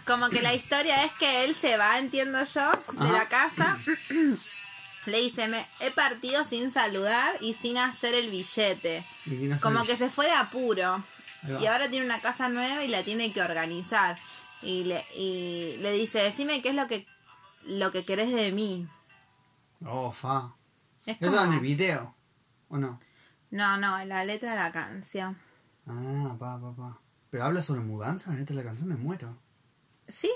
Como 0.05 0.29
que 0.29 0.41
la 0.41 0.53
historia 0.53 1.03
es 1.03 1.11
que 1.13 1.45
él 1.45 1.55
se 1.55 1.77
va, 1.77 1.97
entiendo 1.97 2.43
yo, 2.43 2.71
de 2.93 3.03
Ajá. 3.03 3.13
la 3.13 3.27
casa. 3.27 3.79
Le 5.05 5.19
dice, 5.19 5.47
me 5.47 5.65
he 5.79 5.91
partido 5.91 6.43
sin 6.43 6.71
saludar 6.71 7.35
y 7.39 7.53
sin 7.53 7.77
hacer 7.77 8.15
el 8.15 8.29
billete. 8.31 9.05
No 9.25 9.59
Como 9.59 9.83
que 9.83 9.95
se 9.95 10.09
fue 10.09 10.25
de 10.25 10.33
apuro. 10.33 11.03
Y 11.59 11.67
ahora 11.67 11.89
tiene 11.89 12.05
una 12.05 12.19
casa 12.19 12.49
nueva 12.49 12.83
y 12.83 12.87
la 12.87 13.03
tiene 13.03 13.31
que 13.31 13.41
organizar. 13.41 14.17
Y 14.63 14.83
le, 14.85 15.05
y 15.15 15.77
le 15.79 15.91
dice, 15.91 16.19
decime 16.23 16.61
qué 16.63 16.69
es 16.69 16.75
lo 16.75 16.87
que, 16.87 17.05
lo 17.65 17.91
que 17.91 18.03
querés 18.03 18.33
de 18.33 18.51
mí. 18.51 18.87
Oh, 19.85 20.09
fa. 20.09 20.55
Es 21.05 21.17
¿Eso 21.21 21.29
como... 21.29 21.43
en 21.43 21.53
el 21.53 21.59
video? 21.59 22.15
¿O 22.69 22.77
no? 22.77 22.99
No, 23.51 23.77
no, 23.77 23.99
en 23.99 24.09
la 24.09 24.25
letra 24.25 24.51
de 24.51 24.57
la 24.57 24.71
canción. 24.71 25.37
Ah, 25.85 26.35
pa, 26.39 26.59
pa, 26.59 26.75
pa. 26.75 26.99
Pero 27.29 27.43
habla 27.43 27.61
sobre 27.61 27.81
mudanza, 27.81 28.31
neta, 28.31 28.55
la 28.55 28.63
canción 28.63 28.89
me 28.89 28.95
muero. 28.95 29.37
Sí, 30.07 30.29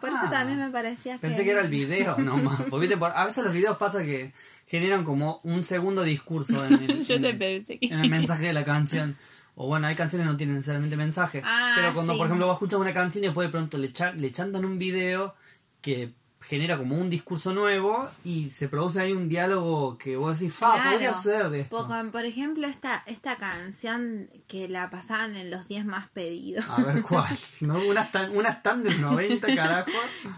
por 0.00 0.10
Ah. 0.10 0.20
eso 0.22 0.30
también 0.30 0.58
me 0.58 0.70
parecía 0.70 1.18
Pensé 1.18 1.44
que 1.44 1.50
era 1.50 1.62
el 1.62 1.68
video 1.68 2.16
nomás. 2.18 2.60
Porque 2.70 2.94
a 3.14 3.24
veces 3.24 3.44
los 3.44 3.52
videos 3.52 3.76
pasa 3.76 4.04
que 4.04 4.32
generan 4.66 5.04
como 5.04 5.40
un 5.42 5.64
segundo 5.64 6.02
discurso 6.02 6.64
en 6.66 6.74
el, 6.74 7.04
Yo 7.06 7.14
en 7.16 7.22
te 7.22 7.28
el- 7.30 7.38
pensé 7.38 7.78
que- 7.78 7.86
en 7.86 8.00
el 8.00 8.10
mensaje 8.10 8.46
de 8.46 8.52
la 8.52 8.64
canción. 8.64 9.16
O 9.58 9.66
bueno, 9.68 9.86
hay 9.86 9.94
canciones 9.94 10.26
que 10.26 10.32
no 10.32 10.36
tienen 10.36 10.56
necesariamente 10.56 10.96
mensaje. 10.96 11.40
Ah, 11.42 11.72
pero 11.76 11.94
cuando, 11.94 12.12
sí. 12.12 12.18
por 12.18 12.26
ejemplo, 12.26 12.46
vos 12.46 12.56
escuchas 12.56 12.78
una 12.78 12.92
canción 12.92 13.24
y 13.24 13.28
después 13.28 13.48
de 13.48 13.52
pronto 13.52 13.78
le, 13.78 13.88
echa- 13.90 14.12
le 14.12 14.30
chantan 14.30 14.64
un 14.66 14.76
video 14.78 15.34
que 15.80 16.12
genera 16.48 16.78
como 16.78 16.96
un 16.96 17.10
discurso 17.10 17.52
nuevo 17.52 18.08
y 18.22 18.50
se 18.50 18.68
produce 18.68 19.00
ahí 19.00 19.12
un 19.12 19.28
diálogo 19.28 19.98
que 19.98 20.16
vos 20.16 20.38
decís, 20.38 20.54
fa, 20.54 20.90
podría 20.90 21.12
ser 21.12 21.50
de 21.50 21.60
esto. 21.62 21.86
Por, 21.86 22.10
por 22.12 22.24
ejemplo, 22.24 22.68
esta, 22.68 23.02
esta 23.06 23.36
canción 23.36 24.30
que 24.46 24.68
la 24.68 24.88
pasaban 24.88 25.34
en 25.36 25.50
los 25.50 25.66
10 25.66 25.84
más 25.86 26.08
pedidos. 26.10 26.64
A 26.70 26.82
ver 26.82 27.02
cuál. 27.02 27.26
¿No? 27.62 27.78
Unas 27.80 28.12
tan, 28.12 28.36
unas 28.36 28.62
tan 28.62 28.84
del 28.84 29.00
90, 29.00 29.54
carajo. 29.56 29.90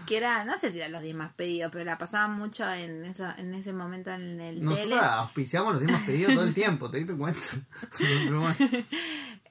Que 0.07 0.17
era, 0.17 0.43
no 0.45 0.57
sé 0.57 0.71
si 0.71 0.79
eran 0.79 0.93
los 0.93 1.01
10 1.03 1.15
más 1.15 1.33
pedidos, 1.33 1.71
pero 1.71 1.85
la 1.85 1.99
pasaban 1.99 2.33
mucho 2.33 2.67
en, 2.73 3.05
eso, 3.05 3.27
en 3.37 3.53
ese 3.53 3.71
momento 3.71 4.09
en 4.09 4.41
el 4.41 4.61
Nosotros 4.61 5.03
auspiciamos 5.03 5.73
los 5.73 5.81
demás 5.81 6.01
pedidos 6.05 6.33
todo 6.33 6.43
el 6.43 6.53
tiempo, 6.55 6.89
¿te 6.89 6.97
diste 6.97 7.15
cuenta? 7.15 7.39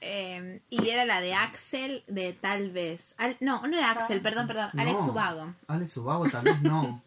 Eh, 0.00 0.62
y 0.70 0.88
era 0.88 1.04
la 1.04 1.20
de 1.20 1.34
Axel 1.34 2.04
de 2.06 2.32
Tal 2.32 2.70
vez. 2.70 3.14
Al- 3.18 3.36
no, 3.40 3.66
no 3.66 3.76
era 3.76 3.90
Axel, 3.90 4.20
perdón, 4.20 4.46
perdón. 4.46 4.70
Alex 4.78 4.96
Ubago. 5.00 5.54
Alex 5.66 5.96
Ubago 5.96 6.28
tal 6.28 6.44
no. 6.62 7.02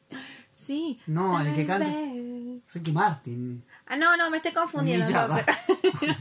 Sí. 0.55 0.99
No, 1.07 1.39
el 1.41 1.53
que 1.53 1.65
canta-. 1.65 1.87
Ricky 2.73 2.91
Martin. 2.91 3.63
Ah, 3.87 3.95
no, 3.97 4.15
no, 4.15 4.29
me 4.29 4.37
estoy 4.37 4.53
confundiendo. 4.53 5.05
Entonces. 5.05 5.45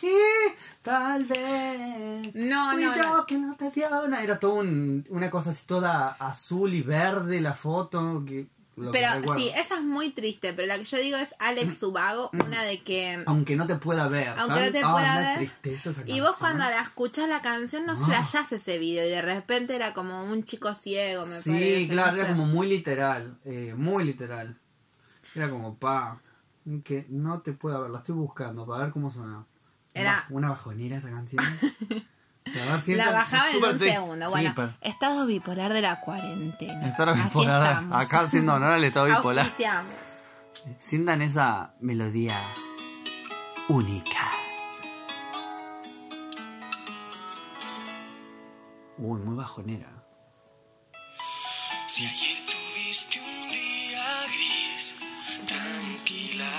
¿Qué? 0.00 0.18
Tal 0.82 1.24
vez. 1.24 2.34
No, 2.34 2.72
Fui 2.72 2.84
no, 2.84 2.94
yo 2.94 3.02
no. 3.16 3.26
que 3.26 3.38
no 3.38 3.54
te 3.56 3.70
dio. 3.70 4.04
Era 4.16 4.38
todo 4.38 4.54
un- 4.54 5.06
una 5.10 5.30
cosa 5.30 5.50
así 5.50 5.66
toda 5.66 6.08
azul 6.18 6.74
y 6.74 6.82
verde 6.82 7.40
la 7.40 7.54
foto. 7.54 8.24
Que, 8.26 8.48
lo 8.76 8.90
Pero 8.90 9.08
sí, 9.36 9.50
esa 9.54 9.76
es 9.76 9.82
muy 9.82 10.10
triste, 10.10 10.52
pero 10.52 10.66
la 10.66 10.78
que 10.78 10.84
yo 10.84 10.98
digo 10.98 11.16
es 11.16 11.34
Alex 11.38 11.82
Ubago, 11.82 12.30
una 12.32 12.62
de 12.62 12.82
que... 12.82 13.22
Aunque 13.26 13.54
no 13.56 13.66
te 13.66 13.76
pueda 13.76 14.08
ver. 14.08 14.28
Aunque 14.38 14.54
Tan- 14.56 14.66
no 14.66 14.72
te 14.72 14.82
ah, 14.84 14.92
pueda 14.92 15.18
ver. 15.20 15.36
tristeza 15.38 15.90
esa 15.90 16.02
Y 16.06 16.20
vos 16.20 16.36
cuando 16.38 16.64
la 16.64 16.80
escuchás 16.82 17.28
la 17.28 17.40
canción 17.40 17.86
no 17.86 17.92
Ah. 17.92 18.04
flashás 18.06 18.50
ese 18.52 18.78
video 18.78 19.06
y 19.06 19.10
de 19.10 19.22
repente 19.22 19.76
era 19.76 19.94
como 19.94 20.24
un 20.24 20.42
chico 20.44 20.74
ciego, 20.74 21.22
me 21.24 21.30
Sí, 21.30 21.50
parece. 21.50 21.88
claro, 21.88 22.10
no 22.12 22.16
era 22.18 22.26
sé. 22.26 22.32
como 22.32 22.46
muy 22.46 22.68
literal, 22.68 23.38
eh, 23.44 23.74
muy 23.76 24.04
literal. 24.04 24.58
Era 25.34 25.50
como, 25.50 25.76
pa, 25.78 26.20
que 26.82 27.06
no 27.08 27.40
te 27.42 27.52
puedo 27.52 27.80
ver, 27.82 27.90
la 27.90 27.98
estoy 27.98 28.14
buscando 28.14 28.66
para 28.66 28.84
ver 28.84 28.92
cómo 28.92 29.10
suena. 29.10 29.44
Era- 29.92 30.24
Una 30.30 30.48
bajonera 30.48 30.96
esa 30.96 31.10
canción. 31.10 31.44
A 32.68 32.72
ver 32.72 32.80
si 32.80 32.94
La 32.94 33.12
bajaba 33.12 33.50
en 33.50 33.64
un 33.64 33.78
segundo. 33.78 34.26
Sí, 34.26 34.30
Bueno, 34.32 34.52
pero- 34.56 34.72
estado 34.80 35.26
bipolar 35.26 35.72
de 35.72 35.80
la 35.80 36.00
cuarentena. 36.00 36.88
Estado 36.88 37.12
Así 37.12 37.22
bipolar, 37.22 37.62
estamos. 37.62 38.00
acá 38.00 38.20
haciendo 38.20 38.54
honor 38.54 38.70
al 38.72 38.84
estado 38.84 39.06
bipolar. 39.06 39.44
Auspiciamos. 39.46 39.92
Sientan 40.78 41.22
esa 41.22 41.74
melodía 41.80 42.40
única. 43.68 44.30
Uy, 48.96 49.20
muy 49.20 49.36
bajonera. 49.36 49.90
Si 51.86 52.06
ayer 52.06 52.38
tuviste 52.46 53.20
un 53.20 53.50
día 53.50 54.04
gris, 54.28 54.94
tranquila, 55.46 56.50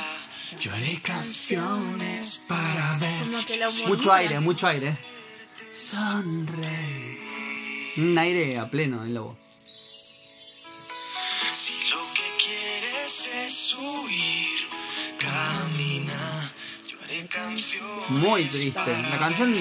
yo 0.60 0.74
haré 0.74 1.02
canciones 1.02 2.44
para 2.48 2.98
ver. 3.00 3.26
Mucho 3.88 4.14
aire, 4.14 4.40
mucho 4.40 4.68
aire. 4.68 4.96
Un 7.98 8.18
aire 8.18 8.58
a 8.58 8.70
pleno 8.70 9.04
en 9.04 9.14
la 9.14 9.20
voz. 9.20 9.36
Si 11.54 11.74
lo 11.90 11.98
que 12.14 12.24
quieres 12.42 13.30
es 13.46 13.76
huir. 13.78 14.70
Camina, 15.20 16.54
yo 16.88 16.98
haré 17.04 17.28
canciones. 17.28 18.10
Muy 18.10 18.46
triste. 18.46 19.04
La 19.10 19.18
canción. 19.20 19.54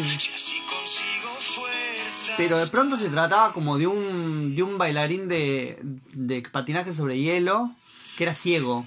Pero 2.36 2.60
de 2.60 2.66
pronto 2.68 2.96
se 2.96 3.08
trataba 3.08 3.52
como 3.52 3.76
de 3.76 3.88
un, 3.88 4.54
de 4.54 4.62
un 4.62 4.78
bailarín 4.78 5.26
de, 5.26 5.80
de 6.12 6.42
patinaje 6.42 6.92
sobre 6.92 7.18
hielo 7.18 7.74
que 8.16 8.22
era 8.22 8.34
ciego. 8.34 8.86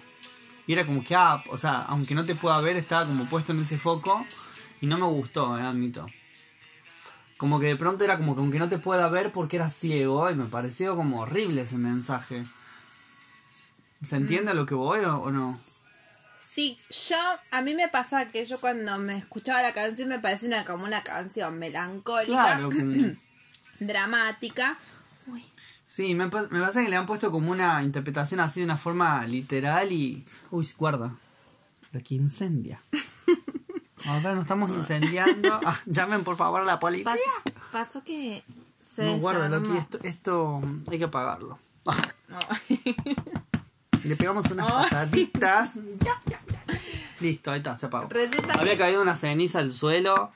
Y 0.65 0.73
era 0.73 0.85
como 0.85 1.03
que, 1.03 1.15
ah, 1.15 1.43
o 1.49 1.57
sea, 1.57 1.81
aunque 1.89 2.15
no 2.15 2.23
te 2.23 2.35
pueda 2.35 2.61
ver, 2.61 2.77
estaba 2.77 3.05
como 3.05 3.25
puesto 3.25 3.51
en 3.51 3.59
ese 3.59 3.77
foco. 3.77 4.25
Y 4.79 4.85
no 4.85 4.97
me 4.97 5.07
gustó, 5.07 5.57
eh, 5.57 5.61
admito. 5.61 6.05
Como 7.37 7.59
que 7.59 7.67
de 7.67 7.75
pronto 7.75 8.03
era 8.03 8.17
como 8.17 8.33
que 8.35 8.41
aunque 8.41 8.59
no 8.59 8.67
te 8.69 8.79
pueda 8.79 9.07
ver 9.09 9.31
porque 9.31 9.57
era 9.57 9.69
ciego. 9.69 10.29
Y 10.29 10.35
me 10.35 10.45
pareció 10.45 10.95
como 10.95 11.21
horrible 11.21 11.61
ese 11.61 11.77
mensaje. 11.77 12.43
¿Se 14.07 14.15
entiende 14.15 14.51
a 14.51 14.53
lo 14.53 14.65
que 14.65 14.75
voy 14.75 14.99
o, 15.01 15.17
o 15.17 15.31
no? 15.31 15.59
Sí, 16.41 16.79
yo, 17.09 17.15
a 17.51 17.61
mí 17.61 17.75
me 17.75 17.87
pasa 17.87 18.29
que 18.29 18.45
yo 18.45 18.59
cuando 18.59 18.97
me 18.97 19.17
escuchaba 19.17 19.61
la 19.61 19.73
canción 19.73 20.09
me 20.09 20.17
parecía 20.19 20.47
una, 20.49 20.65
como 20.65 20.85
una 20.85 21.03
canción 21.03 21.59
melancólica, 21.59 22.31
Claro. 22.57 22.69
que- 22.69 23.15
dramática. 23.79 24.75
Uy, 25.27 25.43
Sí, 25.85 26.15
me, 26.15 26.25
me 26.25 26.29
parece 26.59 26.83
que 26.83 26.89
le 26.89 26.95
han 26.95 27.05
puesto 27.05 27.31
como 27.31 27.49
una 27.51 27.81
interpretación 27.83 28.39
así 28.39 28.59
de 28.59 28.65
una 28.65 28.77
forma 28.77 29.25
literal 29.25 29.91
y... 29.91 30.25
Uy, 30.51 30.67
guarda. 30.77 31.15
Lo 31.91 32.01
que 32.03 32.15
incendia. 32.15 32.81
Ahora 34.05 34.33
nos 34.35 34.41
estamos 34.41 34.69
incendiando. 34.71 35.59
Ah, 35.65 35.77
llamen 35.85 36.23
por 36.23 36.35
favor 36.37 36.61
a 36.61 36.65
la 36.65 36.79
policía. 36.79 37.05
pasó, 37.13 37.57
pasó 37.71 38.03
que 38.03 38.43
se 38.85 39.03
No, 39.05 39.17
guarda, 39.17 39.45
desarmó. 39.49 39.67
Loki, 39.67 39.77
esto, 39.79 39.99
esto 40.03 40.61
hay 40.91 40.97
que 40.99 41.05
apagarlo. 41.05 41.57
Ah, 41.85 41.97
No. 42.27 42.39
le 44.03 44.15
pegamos 44.15 44.45
unas 44.51 44.71
Oh. 44.71 44.75
pataditas. 44.83 45.73
Ya, 45.97 46.13
ya, 46.25 46.39
ya. 46.47 46.63
Listo, 47.19 47.51
ahí 47.51 47.57
está, 47.57 47.75
se 47.75 47.87
apagó. 47.87 48.07
Resulta 48.09 48.53
Había 48.53 48.73
que- 48.73 48.77
caído 48.77 49.01
una 49.01 49.15
ceniza 49.15 49.59
al 49.59 49.73
suelo 49.73 50.31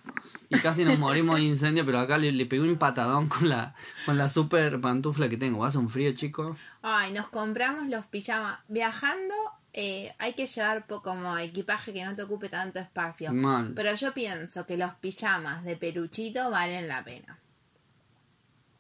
y 0.50 0.58
casi 0.60 0.84
nos 0.84 0.98
morimos 0.98 1.36
de 1.36 1.44
incendio, 1.44 1.86
pero 1.86 2.00
acá 2.00 2.18
le, 2.18 2.32
le 2.32 2.46
pegué 2.48 2.64
un 2.64 2.78
patadón 2.78 3.28
con 3.30 3.48
la, 3.50 3.76
con 4.06 4.18
la 4.18 4.30
super 4.30 4.82
pantufla 4.82 5.30
que 5.30 5.38
tengo. 5.38 5.64
¿Hace 5.64 5.78
un 5.78 5.90
frío, 5.92 6.12
chico? 6.14 6.58
Ay, 6.82 7.14
nos 7.14 7.28
compramos 7.30 7.88
los 7.88 8.06
pijamas. 8.08 8.58
Viajando 8.68 9.36
eh, 9.74 10.14
hay 10.20 10.34
que 10.34 10.48
llevar 10.48 10.86
como 10.86 11.38
equipaje 11.38 11.94
que 11.94 12.04
no 12.04 12.16
te 12.16 12.24
ocupe 12.24 12.50
tanto 12.50 12.80
espacio. 12.80 13.32
Mal. 13.34 13.72
Pero 13.76 13.94
yo 13.96 14.14
pienso 14.14 14.66
que 14.66 14.78
los 14.78 14.94
pijamas 14.96 15.64
de 15.64 15.76
peluchito 15.78 16.50
valen 16.52 16.88
la 16.88 17.04
pena. 17.04 17.38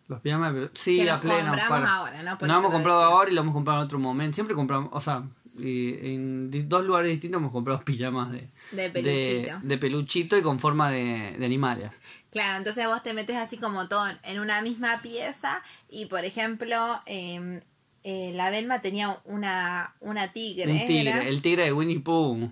Los 0.07 0.19
pijamas, 0.19 0.51
pero 0.53 0.69
sí, 0.73 0.97
Que 0.97 1.09
a 1.09 1.13
los 1.13 1.21
pleno. 1.21 1.47
compramos 1.49 1.79
para- 1.79 1.93
ahora, 1.95 2.23
¿no? 2.23 2.37
Por 2.37 2.49
eso 2.49 2.57
hemos 2.59 2.71
comprado 2.71 2.99
decía. 3.01 3.15
ahora 3.15 3.31
y 3.31 3.33
lo 3.33 3.41
hemos 3.41 3.53
comprado 3.53 3.79
en 3.79 3.85
otro 3.85 3.99
momento. 3.99 4.35
Siempre 4.35 4.55
compramos, 4.55 4.89
o 4.91 4.99
sea, 4.99 5.23
y 5.57 6.13
en 6.13 6.49
dos 6.67 6.83
lugares 6.85 7.09
distintos 7.09 7.39
hemos 7.39 7.51
comprado 7.53 7.79
pijamas 7.85 8.31
de, 8.31 8.49
De 8.71 8.89
peluchito. 8.89 9.59
de, 9.61 9.67
de 9.67 9.77
peluchito 9.77 10.37
y 10.37 10.41
con 10.41 10.59
forma 10.59 10.91
de, 10.91 11.35
de 11.39 11.45
animales. 11.45 11.91
Claro, 12.29 12.57
entonces 12.57 12.85
vos 12.87 13.01
te 13.03 13.13
metes 13.13 13.37
así 13.37 13.57
como 13.57 13.87
todo 13.87 14.05
en 14.23 14.39
una 14.39 14.61
misma 14.61 15.01
pieza 15.01 15.61
y 15.89 16.05
por 16.07 16.25
ejemplo 16.25 17.01
eh, 17.05 17.61
eh, 18.03 18.31
la 18.33 18.49
Belma 18.49 18.81
tenía 18.81 19.19
una, 19.25 19.95
una 19.99 20.31
tigre. 20.31 20.71
Un 20.71 20.85
tigre, 20.85 21.09
¿era? 21.11 21.23
el 21.23 21.41
tigre 21.41 21.63
de 21.65 21.73
Winnie 21.73 21.99
Pooh. 21.99 22.51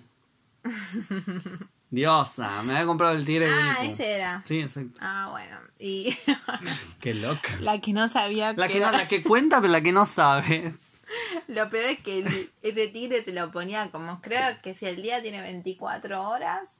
Diosa, 1.90 2.62
me 2.62 2.74
había 2.74 2.86
comprado 2.86 3.16
el 3.16 3.26
tigre 3.26 3.46
de 3.46 3.52
Winnie 3.52 3.70
Ah, 3.72 3.76
Pooh. 3.82 3.92
ese 3.92 4.10
era. 4.12 4.42
Sí, 4.46 4.60
exacto. 4.60 5.00
Ah, 5.02 5.28
bueno. 5.32 5.56
Y 5.80 6.16
Qué 7.00 7.14
loca. 7.14 7.56
la 7.60 7.80
que 7.80 7.92
no 7.92 8.08
sabía 8.08 8.52
La 8.52 8.68
que 8.68 8.78
no- 8.78 8.92
la 8.92 9.08
que 9.08 9.22
cuenta, 9.24 9.60
pero 9.60 9.72
la 9.72 9.80
que 9.80 9.92
no 9.92 10.06
sabe. 10.06 10.74
Lo 11.48 11.68
peor 11.68 11.86
es 11.86 12.00
que 12.02 12.20
el- 12.20 12.50
ese 12.62 12.86
tigre 12.88 13.24
se 13.24 13.32
lo 13.32 13.50
ponía 13.50 13.90
como, 13.90 14.20
creo 14.20 14.56
que 14.62 14.74
si 14.76 14.86
el 14.86 15.02
día 15.02 15.20
tiene 15.20 15.40
24 15.42 16.28
horas, 16.28 16.78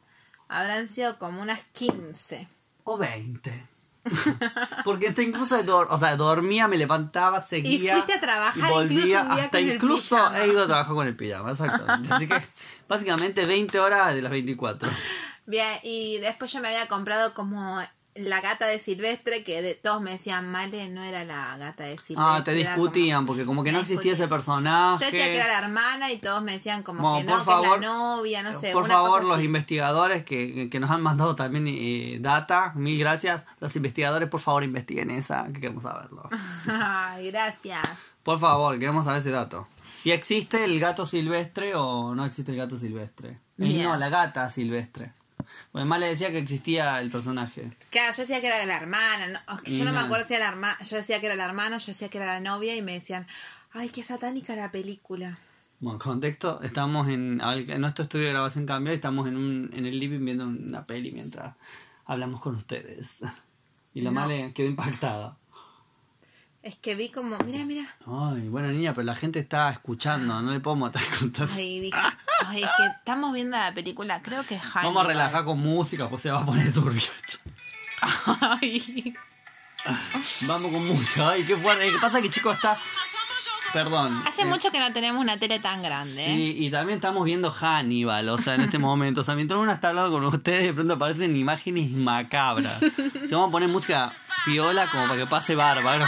habrán 0.48 0.86
sido 0.86 1.18
como 1.18 1.42
unas 1.42 1.60
15. 1.72 2.46
O 2.84 2.96
20. 2.96 3.66
Porque 4.84 5.08
hasta 5.08 5.22
incluso 5.22 5.56
o 5.88 5.98
sea, 5.98 6.16
dormía, 6.16 6.68
me 6.68 6.78
levantaba, 6.78 7.40
seguía. 7.40 7.94
fuiste 7.94 8.14
a 8.14 8.20
trabajar 8.20 8.70
y 8.70 8.72
volvía. 8.72 8.96
incluso 8.96 9.26
un 9.26 9.34
día 9.36 9.44
hasta 9.44 9.58
con 9.58 9.68
el 9.68 9.74
incluso 9.74 10.16
pijama. 10.16 10.38
he 10.40 10.48
ido 10.48 10.62
a 10.62 10.66
trabajar 10.66 10.94
con 10.94 11.06
el 11.06 11.16
pijama, 11.16 11.50
exactamente. 11.52 12.14
Así 12.14 12.28
que 12.28 12.42
básicamente 12.88 13.44
20 13.44 13.78
horas 13.78 14.14
de 14.14 14.22
las 14.22 14.32
24. 14.32 14.90
Bien, 15.46 15.78
y 15.82 16.18
después 16.18 16.52
yo 16.52 16.60
me 16.60 16.68
había 16.68 16.86
comprado 16.88 17.34
como 17.34 17.80
la 18.14 18.40
gata 18.40 18.66
de 18.66 18.78
Silvestre, 18.78 19.44
que 19.44 19.62
de, 19.62 19.74
todos 19.74 20.02
me 20.02 20.10
decían, 20.12 20.50
Male, 20.50 20.88
no 20.88 21.02
era 21.02 21.24
la 21.24 21.56
gata 21.56 21.84
de 21.84 21.96
Silvestre. 21.98 22.16
Ah, 22.18 22.42
te 22.44 22.52
como- 22.52 22.64
discutían, 22.74 23.24
porque 23.26 23.44
como 23.44 23.62
que 23.62 23.72
no 23.72 23.78
existía 23.78 24.12
ese 24.14 24.26
personaje. 24.28 25.04
Yo 25.04 25.10
decía 25.10 25.26
que 25.26 25.36
era 25.36 25.46
la 25.46 25.58
hermana 25.58 26.10
y 26.10 26.18
todos 26.18 26.42
me 26.42 26.52
decían 26.52 26.82
como 26.82 27.18
que 27.18 27.24
no, 27.24 27.44
favor, 27.44 27.68
que 27.70 27.74
es 27.74 27.80
la 27.80 27.86
novia, 27.88 28.42
no 28.42 28.58
sé. 28.58 28.72
Por 28.72 28.84
una 28.84 28.94
favor, 28.94 29.10
cosa 29.20 29.28
los 29.28 29.36
así. 29.36 29.44
investigadores 29.46 30.24
que, 30.24 30.68
que 30.70 30.80
nos 30.80 30.90
han 30.90 31.02
mandado 31.02 31.36
también 31.36 31.66
eh, 31.68 32.18
data, 32.20 32.72
mil 32.74 32.98
gracias. 32.98 33.44
Los 33.60 33.76
investigadores, 33.76 34.28
por 34.28 34.40
favor, 34.40 34.64
investiguen 34.64 35.10
esa, 35.10 35.46
que 35.52 35.60
queremos 35.60 35.82
saberlo. 35.84 36.28
Ay, 36.68 37.30
gracias. 37.30 37.80
Por 38.22 38.38
favor, 38.40 38.78
queremos 38.78 39.04
saber 39.04 39.20
ese 39.20 39.30
dato. 39.30 39.68
Si 39.96 40.10
existe 40.10 40.64
el 40.64 40.80
gato 40.80 41.06
silvestre 41.06 41.74
o 41.74 42.14
no 42.14 42.24
existe 42.24 42.52
el 42.52 42.58
gato 42.58 42.76
silvestre. 42.76 43.38
El- 43.58 43.64
Bien. 43.68 43.82
no, 43.84 43.96
la 43.96 44.08
gata 44.08 44.48
silvestre. 44.50 45.12
Pues 45.72 45.84
más 45.86 46.00
le 46.00 46.06
decía 46.06 46.30
que 46.30 46.38
existía 46.38 47.00
el 47.00 47.10
personaje. 47.10 47.70
Claro, 47.90 48.14
yo 48.16 48.22
decía 48.22 48.40
que 48.40 48.46
era 48.48 48.64
la 48.66 48.76
hermana. 48.76 49.26
no, 49.48 49.54
es 49.56 49.62
que 49.62 49.76
yo 49.76 49.84
no 49.84 49.92
me 49.92 49.98
Nah. 49.98 50.04
acuerdo 50.06 50.26
si 50.26 50.34
era 50.34 50.44
la 50.46 50.50
hermana. 50.52 50.78
Yo 50.82 50.96
decía 50.96 51.20
que 51.20 51.26
era 51.26 51.36
la 51.36 51.44
hermana, 51.44 51.78
yo 51.78 51.86
decía 51.86 52.08
que 52.08 52.18
era 52.18 52.26
la 52.26 52.40
novia 52.40 52.74
y 52.76 52.82
me 52.82 52.92
decían, 52.92 53.26
ay, 53.72 53.88
qué 53.90 54.02
satánica 54.02 54.54
la 54.56 54.70
película. 54.70 55.38
Bueno, 55.80 55.98
contexto, 55.98 56.60
estamos 56.62 57.08
en, 57.08 57.40
en 57.40 57.80
nuestro 57.80 58.02
estudio 58.02 58.26
de 58.26 58.32
grabación 58.32 58.66
cambió 58.66 58.92
y 58.92 58.96
estamos 58.96 59.26
en, 59.26 59.36
un, 59.36 59.70
en 59.72 59.86
el 59.86 59.98
living 59.98 60.22
viendo 60.24 60.44
una 60.46 60.84
peli 60.84 61.10
mientras 61.10 61.56
hablamos 62.04 62.40
con 62.40 62.56
ustedes. 62.56 63.20
Y 63.94 64.02
la 64.02 64.10
No. 64.10 64.20
Male 64.20 64.52
quedó 64.52 64.66
impactada. 64.66 65.36
Es 66.62 66.76
que 66.76 66.94
vi 66.94 67.08
como, 67.08 67.38
mira, 67.46 67.64
mira. 67.64 67.86
Ay, 68.06 68.48
bueno 68.50 68.68
niña, 68.68 68.92
pero 68.92 69.06
la 69.06 69.14
gente 69.16 69.38
está 69.38 69.70
escuchando, 69.70 70.42
no 70.42 70.52
le 70.52 70.60
podemos 70.60 70.94
estar 70.94 71.18
contando. 71.18 71.54
Ay, 71.56 71.80
dije, 71.80 71.98
ay, 72.46 72.62
es 72.64 72.70
que 72.76 72.86
estamos 72.86 73.32
viendo 73.32 73.56
la 73.56 73.72
película, 73.72 74.20
creo 74.22 74.44
que 74.44 74.56
es 74.56 74.62
Hannibal. 74.62 74.84
Vamos 74.84 75.04
a 75.04 75.06
relajar 75.08 75.44
con 75.44 75.58
música, 75.60 76.08
pues 76.08 76.22
se 76.22 76.30
va 76.30 76.40
a 76.40 76.46
poner 76.46 76.72
turbio. 76.72 77.02
Ay. 78.40 79.14
Vamos 80.42 80.72
con 80.72 80.86
música. 80.86 81.30
Ay, 81.30 81.44
qué 81.44 81.56
fuerte. 81.56 81.90
¿Qué 81.90 81.98
pasa? 82.00 82.20
Que 82.20 82.30
chico 82.30 82.52
está... 82.52 82.76
Perdón. 83.72 84.20
Hace 84.26 84.42
Eh, 84.42 84.46
mucho 84.46 84.70
que 84.72 84.80
no 84.80 84.92
tenemos 84.92 85.20
una 85.22 85.38
tele 85.38 85.60
tan 85.60 85.80
grande. 85.82 86.10
¿eh? 86.10 86.26
Sí, 86.26 86.54
y 86.58 86.70
también 86.70 86.98
estamos 86.98 87.24
viendo 87.24 87.52
Hannibal, 87.52 88.28
o 88.28 88.36
sea, 88.36 88.56
en 88.56 88.62
este 88.62 88.78
momento. 88.78 89.20
O 89.20 89.24
sea, 89.24 89.36
mientras 89.36 89.60
uno 89.60 89.70
está 89.72 89.88
hablando 89.90 90.10
con 90.10 90.24
ustedes, 90.24 90.64
de 90.64 90.74
pronto 90.74 90.94
aparecen 90.94 91.36
imágenes 91.36 91.90
macabras. 91.92 92.80
Se 92.80 93.34
vamos 93.34 93.48
a 93.48 93.52
poner 93.52 93.68
música 93.68 94.12
piola 94.44 94.86
como 94.88 95.04
para 95.06 95.20
que 95.20 95.26
pase 95.26 95.54
bárbaro. 95.54 96.04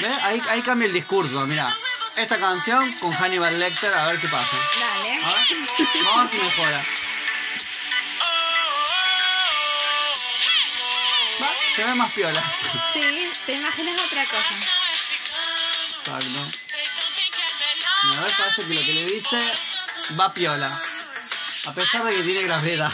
¿Ves? 0.00 0.18
Ahí, 0.22 0.40
ahí 0.50 0.62
cambia 0.62 0.86
el 0.86 0.92
discurso, 0.92 1.44
mira. 1.46 1.74
Esta 2.18 2.36
canción 2.36 2.92
con 2.94 3.12
Hannibal 3.12 3.60
Lecter, 3.60 3.94
a 3.94 4.08
ver 4.08 4.20
qué 4.20 4.26
pasa. 4.26 4.56
Dale. 4.80 5.20
Vamos 5.22 6.18
a 6.18 6.22
ver 6.22 6.30
si 6.32 6.38
mejora. 6.38 6.78
Va, 11.40 11.48
Se 11.76 11.84
ve 11.84 11.94
más 11.94 12.10
piola. 12.10 12.42
Sí, 12.92 13.30
te 13.46 13.52
imaginas 13.52 14.00
otra 14.04 14.24
cosa. 14.24 14.54
Exacto. 16.00 16.40
A 18.02 18.20
ver, 18.22 18.32
parece 18.36 18.62
que 18.62 18.74
lo 18.74 18.80
que 18.80 18.92
le 18.94 19.04
dice 19.04 19.38
va 20.18 20.34
piola. 20.34 20.76
A 21.66 21.72
pesar 21.72 22.02
de 22.02 22.16
que 22.16 22.22
tiene 22.24 22.42
gravedad. 22.42 22.92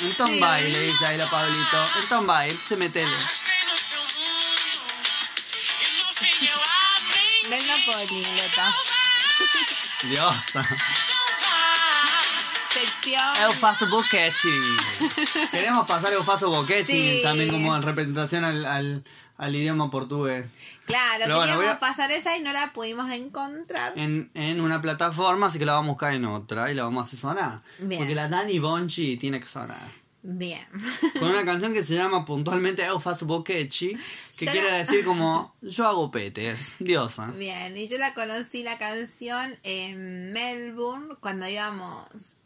En 0.00 0.14
Tombay 0.14 0.72
le 0.72 0.80
dice 0.80 1.06
ahí 1.06 1.20
a 1.20 1.30
Pablito. 1.30 1.84
En 2.00 2.08
Tombay, 2.08 2.58
se 2.68 2.76
metele. 2.76 3.16
Políglota. 7.90 8.66
Diosa. 10.02 10.62
Sección. 12.70 13.36
Eufaso 13.42 13.88
Bocchetti. 13.88 14.48
Queremos 15.50 15.86
pasar 15.86 16.12
Eufaso 16.12 16.48
Bocchetti 16.50 16.92
Sí. 16.92 17.20
también 17.22 17.50
como 17.50 17.74
en 17.74 17.82
representación 17.82 18.44
al, 18.44 18.64
al, 18.64 19.04
al 19.38 19.56
idioma 19.56 19.90
portugués. 19.90 20.46
Claro, 20.86 21.24
Pero 21.24 21.36
bueno, 21.38 21.52
queríamos 21.54 21.64
voy 21.66 21.74
a- 21.74 21.78
pasar 21.80 22.12
esa 22.12 22.36
y 22.36 22.42
no 22.42 22.52
la 22.52 22.72
pudimos 22.72 23.10
encontrar. 23.10 23.92
En, 23.96 24.30
en 24.34 24.60
una 24.60 24.80
plataforma, 24.80 25.46
así 25.48 25.58
que 25.58 25.66
la 25.66 25.72
vamos 25.74 25.88
a 25.90 25.92
buscar 25.92 26.14
en 26.14 26.24
otra 26.26 26.70
y 26.70 26.74
la 26.74 26.84
vamos 26.84 27.02
a 27.04 27.06
hacer 27.08 27.18
sonar. 27.18 27.60
Bien. 27.78 27.98
Porque 27.98 28.14
la 28.14 28.28
Dani 28.28 28.58
Bonchi 28.60 29.16
tiene 29.16 29.40
que 29.40 29.46
sonar. 29.46 29.99
Bien. 30.22 30.66
Con 31.18 31.30
una 31.30 31.44
canción 31.50 31.72
que 31.72 31.82
se 31.82 31.94
llama 31.94 32.24
puntualmente 32.26 32.82
Eu 32.84 33.00
faço 33.00 33.24
boquechi, 33.26 33.96
que 34.38 34.44
Yo 34.46 34.52
quiere 34.52 34.70
la- 34.70 34.78
decir 34.84 35.02
como 35.04 35.54
yo 35.62 35.86
hago 35.86 36.10
petes, 36.10 36.72
diosa. 36.78 37.26
Bien, 37.32 37.76
y 37.76 37.88
yo 37.88 37.96
la 37.98 38.12
conocí 38.12 38.62
la 38.62 38.76
canción 38.76 39.56
en 39.62 40.32
Melbourne 40.32 41.14
cuando 41.20 41.48
íbamos 41.48 42.36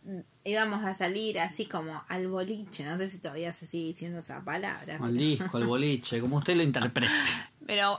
íbamos 0.45 0.85
a 0.85 0.93
salir 0.95 1.41
así 1.41 1.65
como 1.67 2.05
al 2.09 2.29
boliche, 2.29 2.85
no 2.85 2.99
sé 2.99 3.09
si 3.09 3.19
todavía 3.19 3.53
se 3.55 3.67
sigue 3.67 3.87
diciendo 3.89 4.21
esa 4.21 4.45
palabra. 4.45 4.99
Al 5.03 5.17
disco, 5.17 5.57
al 5.57 5.67
boliche, 5.67 6.21
como 6.21 6.37
usted 6.37 6.55
lo 6.57 6.63
interprete. 6.63 7.11
Pero 7.67 7.97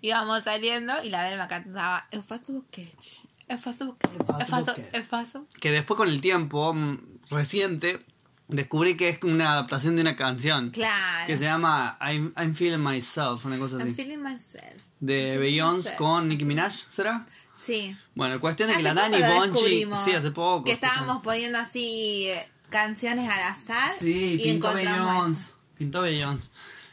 íbamos 0.00 0.44
saliendo 0.44 1.02
y 1.02 1.10
la 1.10 1.24
Belma 1.28 1.48
cantaba 1.48 2.06
Eu 2.10 2.22
faço 2.22 2.52
boquete. 2.52 3.28
Eu 3.48 3.58
faço 3.58 3.86
boquete. 3.86 4.14
Eu 4.18 4.46
faço, 4.46 4.74
eu 4.92 5.04
faço. 5.04 5.46
Que 5.60 5.70
después 5.70 5.96
con 5.96 6.08
el 6.08 6.20
tiempo 6.20 6.72
mm, 6.72 6.98
reciente 7.30 8.00
descubrí 8.48 8.96
que 8.96 9.10
es 9.10 9.18
una 9.22 9.52
adaptación 9.52 9.96
de 9.96 10.02
una 10.02 10.16
canción. 10.16 10.70
Claro. 10.70 11.26
Que 11.26 11.38
se 11.38 11.44
llama 11.44 11.96
I'm, 12.00 12.32
I'm 12.36 12.54
Feeling 12.54 12.82
Myself, 12.82 13.44
una 13.44 13.58
cosa 13.58 13.76
I'm 13.76 13.88
así. 13.88 13.94
feeling 13.94 14.18
myself. 14.18 14.82
De 15.00 15.38
Beyoncé 15.38 15.94
con 15.94 16.28
Nicki 16.28 16.44
Minaj, 16.44 16.72
¿será? 16.90 17.26
Sí. 17.54 17.96
Bueno, 18.14 18.40
cuestión 18.40 18.68
de 18.70 18.76
que 18.76 18.82
la 18.82 18.94
Dani 18.94 19.18
Bonchi. 19.20 19.86
Sí, 20.04 20.12
hace 20.12 20.30
poco. 20.30 20.64
Que 20.64 20.72
estábamos 20.72 21.22
poniendo 21.22 21.58
así 21.58 22.26
eh, 22.28 22.48
canciones 22.70 23.28
al 23.28 23.40
azar. 23.40 23.90
Sí, 23.90 24.34
y 24.34 24.38
pintó 24.38 24.72
Beyoncé. 24.74 25.52
Pintó 25.76 26.02
Beyoncé. 26.02 26.50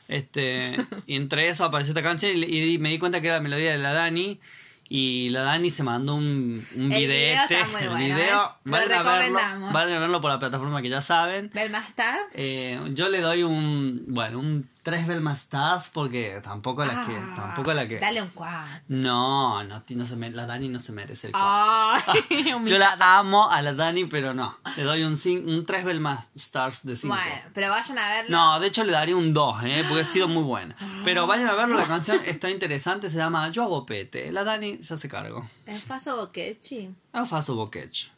Este, 0.08 0.76
y 1.08 1.16
entre 1.16 1.50
eso 1.50 1.64
apareció 1.64 1.92
esta 1.92 2.04
canción 2.04 2.34
y, 2.36 2.74
y 2.74 2.78
me 2.78 2.90
di 2.90 3.00
cuenta 3.00 3.22
que 3.22 3.28
era 3.28 3.38
la 3.38 3.42
melodía 3.44 3.72
de 3.72 3.78
la 3.78 3.94
Dani. 3.94 4.40
Y 4.88 5.30
la 5.30 5.42
Dani 5.42 5.72
se 5.72 5.84
mandó 5.84 6.16
un, 6.16 6.64
un 6.76 6.92
El 6.92 7.08
video 7.08 7.42
está 7.42 7.68
muy 7.68 7.82
el 7.82 7.90
bueno, 7.90 8.06
video, 8.06 8.56
¿ves? 8.66 8.88
Lo 8.88 8.96
a 8.96 9.18
verlo. 9.18 9.40
Vayan 9.72 9.94
a 9.94 10.00
verlo 10.00 10.22
por 10.22 10.30
la 10.30 10.40
plataforma 10.40 10.82
que 10.82 10.90
ya 10.90 11.02
saben. 11.02 11.50
Belma 11.54 11.80
Star. 11.90 12.20
Eh, 12.34 12.80
yo 12.94 13.10
le 13.10 13.22
doy 13.22 13.44
un, 13.44 14.06
bueno, 14.08 14.40
un 14.40 14.70
3 14.86 15.08
Belma 15.08 15.34
Stars 15.34 15.90
porque 15.92 16.40
tampoco 16.44 16.86
la 16.86 17.08
que, 17.08 17.16
Ah, 17.18 17.34
tampoco 17.36 17.74
la 17.74 17.88
que. 17.88 17.98
Dale 18.00 18.22
un 18.22 18.30
cuatro. 18.30 18.84
No, 18.88 19.64
no, 19.64 19.82
ti- 19.82 19.96
no 19.96 20.06
se 20.06 20.16
me- 20.16 20.30
la 20.30 20.46
Dani 20.46 20.70
no 20.70 20.78
se 20.78 20.92
merece 20.92 21.26
el 21.28 21.34
cuatro. 21.34 22.14
Ay, 22.30 22.46
Yo 22.66 22.78
la 22.78 22.96
amo 23.18 23.50
a 23.50 23.64
la 23.64 23.74
Dani, 23.74 24.06
pero 24.06 24.36
no. 24.36 24.60
Le 24.78 24.84
doy 24.84 25.04
un, 25.04 25.18
un 25.48 25.66
3 25.66 25.84
Belma 25.86 26.24
Stars 26.36 26.86
de 26.86 26.96
5. 26.96 27.16
Bueno, 27.16 27.42
pero 27.56 27.70
vayan 27.70 27.98
a 27.98 28.08
verlo. 28.10 28.30
No, 28.38 28.60
de 28.60 28.68
hecho 28.68 28.84
le 28.84 28.92
daría 28.92 29.16
un 29.18 29.34
2, 29.34 29.64
¿eh? 29.64 29.86
porque 29.88 30.02
ha 30.02 30.06
sido 30.06 30.28
muy 30.28 30.44
buena. 30.44 30.76
Pero 31.04 31.26
vayan 31.26 31.50
a 31.50 31.56
verlo, 31.56 31.78
la 31.78 31.86
canción 31.88 32.22
está 32.26 32.50
interesante, 32.52 33.10
se 33.10 33.18
llama 33.18 33.50
Yo 33.50 33.64
hago 33.64 33.86
pete. 33.88 34.32
La 34.32 34.44
Dani 34.44 34.84
se 34.84 34.94
hace 34.94 35.10
cargo. 35.10 35.50
El 35.66 35.80
faso 35.82 36.16
boquechi. 36.16 36.94
Eu 37.12 37.26
faço 37.26 37.56
boquete. 37.56 38.12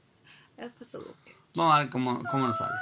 El 0.58 0.70
faso 0.72 1.00
boquechi. 1.00 1.38
Vamos 1.56 1.76
a 1.76 1.80
ver 1.80 1.90
cómo, 1.90 2.22
cómo 2.30 2.46
nos 2.48 2.58
sale. 2.58 2.76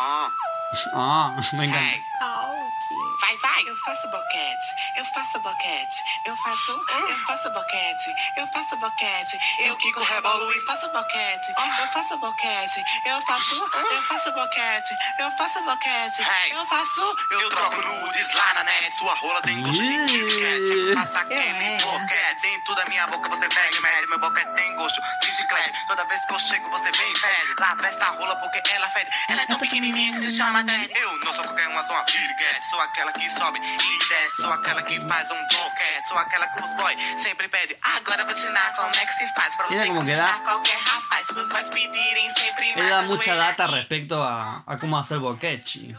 Ah, 0.00 0.30
Ah, 0.92 1.34
hey. 1.52 2.04
Ouch. 2.20 3.18
Vai, 3.20 3.36
vai. 3.38 3.62
Eu 3.66 3.76
faço 3.76 4.08
boquete, 4.08 4.66
eu 4.96 5.04
faço 5.06 5.38
boquete, 5.40 5.96
eu 6.26 6.36
faço, 6.36 6.72
eu 6.72 7.18
faço 7.26 7.50
boquete, 7.50 8.14
eu 8.36 8.46
faço 8.48 8.76
boquete, 8.76 9.38
eu 9.60 9.76
quico, 9.76 10.02
rebolo 10.02 10.52
e 10.52 10.60
faço 10.66 10.88
boquete, 10.90 11.48
eu 11.80 11.88
faço 11.88 12.16
boquete, 12.18 12.82
eu 13.06 13.20
faço, 13.22 13.54
eu 13.56 14.02
faço 14.02 14.32
boquete, 14.32 14.94
eu 15.18 15.30
faço 15.32 15.62
boquete, 15.62 16.22
eu 16.50 16.66
faço, 16.66 17.16
eu 17.30 17.48
troco 17.50 17.82
nudes 17.82 18.34
lá 18.34 18.54
na 18.54 18.64
net, 18.64 18.96
sua 18.96 19.14
rola 19.14 19.42
tem 19.42 19.60
gosto 19.62 19.82
de 19.82 20.06
Kit 20.06 20.94
passa 20.94 21.24
Que 21.24 21.34
quente, 21.34 21.52
merda. 21.54 21.86
boquete, 21.86 22.27
dentro 22.68 22.74
da 22.74 22.84
minha 22.86 23.06
boca 23.06 23.28
você 23.30 23.48
pega 23.48 23.76
e 23.76 23.80
mete, 23.80 24.08
meu 24.10 24.18
boquete 24.18 24.52
tem 24.54 24.74
gosto 24.76 25.00
de 25.22 25.32
chiclete, 25.32 25.86
toda 25.86 26.04
vez 26.04 26.24
que 26.26 26.34
eu 26.34 26.38
chego 26.38 26.68
você 26.70 26.90
vem 26.90 27.10
e 27.10 27.20
pede, 27.20 27.54
lá 27.58 27.76
essa 27.88 28.04
rola 28.10 28.36
porque 28.36 28.62
ela 28.70 28.88
fede, 28.90 29.10
ela 29.28 29.42
é 29.42 29.46
tão 29.46 29.58
pequenininha 29.58 30.12
que 30.12 30.28
se 30.28 30.36
chama 30.36 30.62
Daddy, 30.62 30.92
eu 30.94 31.18
não 31.20 31.32
sou 31.32 31.44
qualquer 31.44 31.68
uma, 31.68 31.82
sou 31.82 31.94
uma 31.96 32.04
piriguete, 32.04 32.70
sou 32.70 32.80
aquela 32.80 33.12
que 33.12 33.30
sobe 33.30 33.58
e 33.58 34.08
desce, 34.08 34.42
sou 34.42 34.52
aquela 34.52 34.82
que 34.82 35.00
faz 35.08 35.30
um 35.30 35.42
boquete, 35.46 36.08
sou 36.08 36.18
aquela 36.18 36.46
que 36.48 36.62
os 36.62 36.72
boy 36.74 36.96
sempre 37.18 37.48
pedem, 37.48 37.76
agora 37.82 38.24
vou 38.24 38.36
ensinar 38.36 38.74
como 38.76 38.94
é 38.94 39.06
que 39.06 39.12
se 39.14 39.34
faz, 39.34 39.54
pra 39.54 39.66
você 39.66 39.86
como 39.86 40.00
conquistar 40.00 40.40
qualquer 40.42 40.78
rapaz, 40.78 41.30
os 41.30 41.48
boys 41.48 41.68
pedirem 41.70 42.30
sempre 42.36 42.76
mais, 42.76 43.06
mucha 43.08 43.32
ajoelha 43.32 43.36
data 43.36 43.64
e- 43.64 43.74
respecto 43.76 44.14
a, 44.14 44.62
a 44.66 44.76
cómo 44.76 44.96
hacer 44.98 45.18
boquechi. 45.18 45.96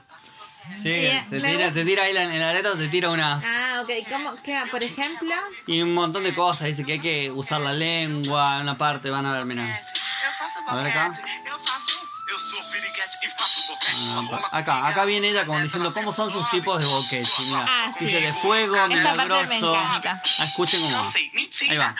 Sí, 0.78 0.89
Bien, 0.89 1.30
te 1.30 1.41
tira, 1.41 1.74
te 1.74 1.86
tira 1.86 2.04
ahí 2.04 2.15
en 2.15 2.39
la 2.39 2.54
letra, 2.54 2.76
te 2.76 2.88
tira 2.88 3.10
unas... 3.10 3.43
Ah, 3.45 3.82
ok. 3.84 3.91
¿Cómo? 4.10 4.36
¿Qué? 4.43 4.62
Por 4.72 4.84
ejemplo. 4.84 5.34
Y 5.67 5.82
un 5.82 5.93
montón 5.93 6.24
de 6.24 6.34
cosas, 6.34 6.67
dice 6.67 6.86
que 6.86 6.93
hay 6.93 7.00
que 7.00 7.32
usar 7.32 7.60
la 7.62 7.74
lengua, 7.74 8.56
en 8.58 8.62
una 8.63 8.78
parte, 8.78 9.10
van 9.10 9.26
a 9.26 9.34
ver, 9.34 9.58
faço 10.38 10.60
A 10.67 10.76
ver 10.76 10.88
acá. 10.88 11.12
Ah, 14.02 14.50
acá, 14.52 14.88
acá 14.88 15.06
viene 15.06 15.30
ella 15.30 15.46
como 15.46 15.60
diciendo 15.60 15.92
cómo 15.94 16.12
son 16.12 16.32
sus 16.32 16.50
tipos 16.50 16.80
de 16.80 16.86
boquete. 16.86 17.30
Mira, 17.39 17.65
ah, 17.68 17.94
sí. 17.98 18.06
boquete 18.06 18.22
de 18.22 18.34
fuego, 18.34 18.76
boquete 18.76 18.88
milagroso. 18.88 19.76
Ah, 19.76 20.22
escuchen 20.46 20.82
cómo 20.82 20.98
va. 20.98 21.12
Ahí 21.70 21.78
va. 21.78 21.96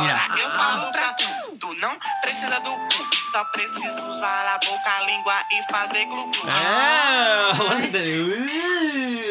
Mira. 0.00 0.26
agora 7.52 7.80
eu 7.84 7.92
te... 7.92 8.20
uh, 8.20 8.32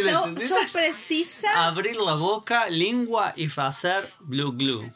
ah, 0.09 0.35
so, 0.37 0.47
so 0.47 0.67
precisa 0.71 1.67
abrir 1.67 1.95
la 1.95 2.15
boca, 2.15 2.69
língua 2.69 3.33
y 3.35 3.47
hacer 3.63 4.13
glue 4.21 4.51
glue. 4.55 4.91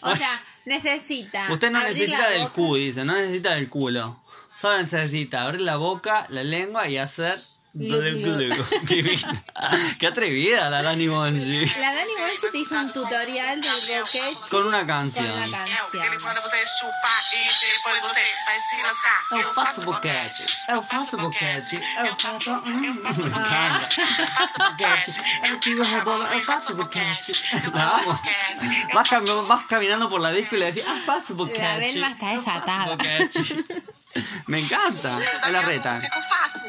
O 0.00 0.14
sea, 0.14 0.42
necesita. 0.64 1.52
Usted 1.52 1.70
no 1.70 1.80
necesita 1.80 2.28
del 2.30 2.42
boca. 2.42 2.52
cu, 2.52 2.76
dice, 2.76 3.04
no 3.04 3.14
necesita 3.14 3.54
del 3.54 3.68
culo. 3.68 4.22
Solo 4.56 4.78
necesita 4.78 5.42
abrir 5.42 5.60
la 5.60 5.76
boca, 5.76 6.26
la 6.30 6.42
lengua 6.42 6.88
y 6.88 6.98
hacer 6.98 7.42
Qué 9.98 10.06
atrevida 10.06 10.70
la 10.70 10.82
Dani 10.82 11.08
Bonji. 11.08 11.66
La 11.78 11.92
Dani 11.92 12.10
Bonchi 12.18 12.46
te 12.50 12.58
hizo 12.58 12.74
un 12.74 12.90
tutorial 12.92 13.60
boquechi. 13.60 14.48
Con 14.50 14.66
una 14.66 14.78
Con 14.78 14.86
canción. 14.86 15.30
una 15.30 15.44
Ele 15.44 15.52
canción. 15.52 15.78
Eu 19.32 19.54
faço 19.54 19.80
boquete, 19.82 20.46
eu 20.68 20.82
faço 20.84 21.16
boquete, 21.16 21.80
eu 22.06 22.16
faço. 22.16 22.50
Hum, 22.50 22.80
me 22.80 22.86
encanta. 22.88 23.88
Boquete, 24.58 25.20
eu 25.44 25.60
tiro 25.60 25.82
rebola, 25.82 26.34
eu 26.34 26.42
faço 26.42 26.74
boquete. 26.74 27.32
La 27.74 27.96
amo. 27.98 28.18
Vas, 28.94 29.08
cam- 29.08 29.46
vas 29.46 29.66
caminando 29.66 30.08
por 30.08 30.20
la 30.20 30.32
disco 30.32 30.56
y 30.56 30.60
le 30.60 30.66
decís, 30.72 30.84
ah, 30.88 31.00
faço 31.04 31.34
boquete. 31.34 31.62
La 31.62 31.76
Belma 31.78 32.10
está 32.12 32.26
desatada. 32.36 32.96
Me 34.46 34.60
encanta. 34.60 35.18
Es 35.44 35.50
la 35.52 35.60
reta. 35.60 36.00
eu 36.02 36.22
faço? 36.22 36.64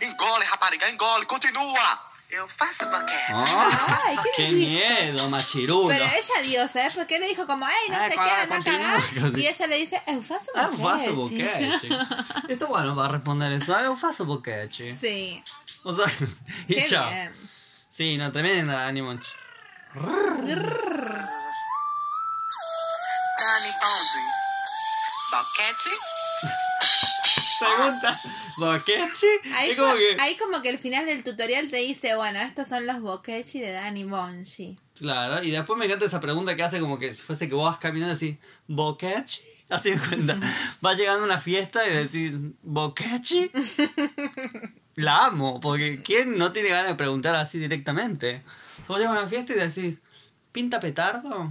Engole, 0.00 0.44
rapariga, 0.46 0.88
engole, 0.88 1.26
continua. 1.26 2.06
Eu 2.30 2.46
faço 2.46 2.84
boquete. 2.90 3.32
Oh, 3.32 4.04
Ay, 4.04 4.18
¿qué 4.22 4.30
qué 4.36 4.48
miedo, 4.50 5.30
machirulo. 5.30 5.88
Pero 5.88 6.04
ella 6.04 6.42
dio, 6.42 6.68
¿sabes 6.68 6.92
por 6.92 7.06
qué 7.06 7.18
le 7.18 7.26
dijo 7.26 7.46
como, 7.46 7.66
ey, 7.66 7.88
no 7.88 7.96
Ay, 7.98 8.10
sé 8.10 8.16
qué, 8.18 8.48
continúa, 8.48 8.80
cagar? 8.82 9.02
così. 9.22 9.40
Y 9.40 9.46
ella 9.46 9.66
le 9.66 9.76
dice, 9.76 10.02
eu 10.06 10.20
faço 10.22 10.50
Ah, 10.54 10.68
boquete. 10.68 10.82
eu 10.82 10.88
faço 10.88 11.14
boquete. 11.14 11.88
Esto 12.52 12.66
bueno 12.66 12.94
va 12.94 13.06
a 13.06 13.08
responder 13.08 13.50
eso. 13.52 13.74
Ah, 13.74 13.82
eu 13.84 13.96
faço 13.96 14.26
boquete. 14.26 14.94
Sí. 15.00 15.42
O 15.84 15.92
sea, 15.94 16.04
y 16.68 16.74
Qué 16.74 16.84
chao. 16.84 17.08
bien. 17.08 17.32
Sí, 17.88 18.18
no, 18.18 18.30
tremenda 18.30 18.86
Animonch. 18.86 19.24
Dani 23.38 23.70
Bonzi. 23.80 24.22
Boquete. 25.32 25.90
Pregunta, 27.58 28.20
¿boquechi? 28.58 29.26
Ahí, 29.54 29.76
como 29.76 29.92
co- 29.92 29.96
que... 29.98 30.16
ahí 30.20 30.36
como 30.36 30.62
que 30.62 30.70
el 30.70 30.78
final 30.78 31.06
del 31.06 31.22
tutorial 31.24 31.68
te 31.68 31.78
dice, 31.78 32.14
bueno, 32.16 32.38
estos 32.40 32.68
son 32.68 32.86
los 32.86 33.00
boquechi 33.00 33.60
de 33.60 33.72
Dani 33.72 34.04
Bonchi. 34.04 34.78
Claro, 34.98 35.42
y 35.42 35.50
después 35.50 35.78
me 35.78 35.84
encanta 35.86 36.04
esa 36.06 36.20
pregunta 36.20 36.56
que 36.56 36.62
hace 36.62 36.80
como 36.80 36.98
que 36.98 37.12
si 37.12 37.22
fuese 37.22 37.48
que 37.48 37.54
vos 37.54 37.70
vas 37.70 37.78
caminando 37.78 38.14
así, 38.14 38.38
¿boquechi? 38.66 39.40
Así 39.68 39.90
en 39.90 39.98
cuenta. 39.98 40.38
Vas 40.80 40.96
llegando 40.96 41.22
a 41.22 41.26
una 41.26 41.40
fiesta 41.40 41.86
y 41.86 41.92
decís, 41.92 42.32
¿boquechi? 42.62 43.50
La 44.94 45.26
amo, 45.26 45.60
porque 45.60 46.00
¿quién 46.02 46.38
no 46.38 46.52
tiene 46.52 46.70
ganas 46.70 46.88
de 46.88 46.94
preguntar 46.94 47.34
así 47.36 47.58
directamente? 47.58 48.42
Vos 48.88 48.98
llegas 48.98 49.14
a 49.14 49.20
una 49.20 49.28
fiesta 49.28 49.52
y 49.52 49.56
decís, 49.56 49.98
¿pinta 50.52 50.80
petardo? 50.80 51.48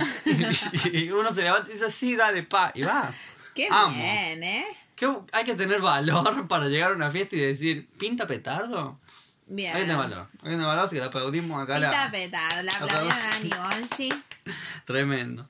y 0.91 1.11
uno 1.11 1.31
se 1.33 1.43
levanta 1.43 1.69
y 1.69 1.73
dice, 1.75 1.91
sí, 1.91 2.15
dale, 2.15 2.41
pa, 2.41 2.71
y 2.73 2.81
va. 2.81 3.13
Qué 3.53 3.67
Amo. 3.69 3.93
bien, 3.95 4.43
¿eh? 4.43 4.65
¿Qué- 4.97 5.17
hay 5.31 5.45
que 5.45 5.55
tener 5.55 5.79
valor 5.79 6.47
para 6.49 6.67
llegar 6.67 6.91
a 6.91 6.95
una 6.95 7.09
fiesta 7.11 7.37
y 7.37 7.39
decir, 7.39 7.87
¿pinta 7.97 8.27
petardo? 8.27 8.99
Bien. 9.45 9.73
Hay 9.73 9.81
que 9.83 9.87
tener 9.87 9.97
valor. 9.97 10.27
Hay 10.39 10.43
que 10.43 10.49
tener 10.49 10.65
valor, 10.65 10.85
así 10.85 10.95
que 10.95 10.99
le 11.01 11.07
aplaudimos 11.07 11.63
acá. 11.63 11.75
Pinta 11.75 12.05
La... 12.05 12.11
petardo, 12.11 12.63
la 12.63 12.71
aplaudimos. 12.73 13.13
a 13.13 13.29
Dani 13.29 13.49
Bonchi. 13.79 14.09
Tremendo. 14.85 15.47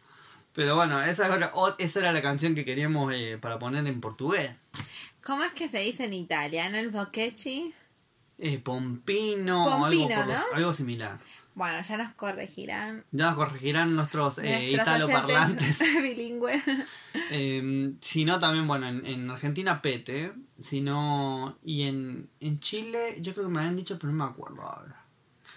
Pero 0.54 0.76
bueno, 0.76 1.02
esa 1.02 1.34
era, 1.36 1.52
esa 1.78 2.00
era 2.00 2.12
la 2.12 2.22
canción 2.22 2.54
que 2.56 2.66
queríamos 2.66 3.14
eh, 3.14 3.38
para 3.42 3.58
poner 3.58 3.88
en 3.88 4.02
portugués. 4.02 4.52
¿Cómo 5.24 5.44
es 5.44 5.52
que 5.54 5.70
se 5.70 5.80
dice 5.80 6.06
en 6.06 6.14
italiano 6.14 6.78
el 6.78 6.90
boquechi? 6.90 7.74
Eh, 8.40 8.60
Pompino, 8.60 9.64
algo, 9.66 9.80
Pompino, 9.88 10.16
algo 10.54 10.74
similar. 10.74 11.20
Bueno, 11.58 11.82
ya 11.82 11.98
nos 11.98 12.14
corregirán. 12.14 13.04
Ya 13.12 13.26
nos 13.32 13.34
corregirán 13.36 13.96
nuestros 13.96 14.38
eh, 14.38 14.74
nuestros 14.76 14.98
italoparlantes. 15.10 15.80
bilingües. 16.04 16.62
Eh, 17.32 17.94
si 18.00 18.26
no, 18.26 18.38
también, 18.38 18.68
bueno, 18.68 18.88
en, 18.88 19.04
en 19.08 19.28
Argentina 19.32 19.82
pete. 19.82 20.34
Si 20.60 20.82
no, 20.82 21.58
y 21.64 21.88
en, 21.88 22.30
en 22.42 22.60
Chile, 22.60 23.18
yo 23.22 23.34
creo 23.34 23.48
que 23.48 23.52
me 23.54 23.60
habían 23.62 23.76
dicho, 23.76 23.98
pero 23.98 24.14
no 24.14 24.24
me 24.24 24.30
acuerdo 24.32 24.62
ahora. 24.62 25.04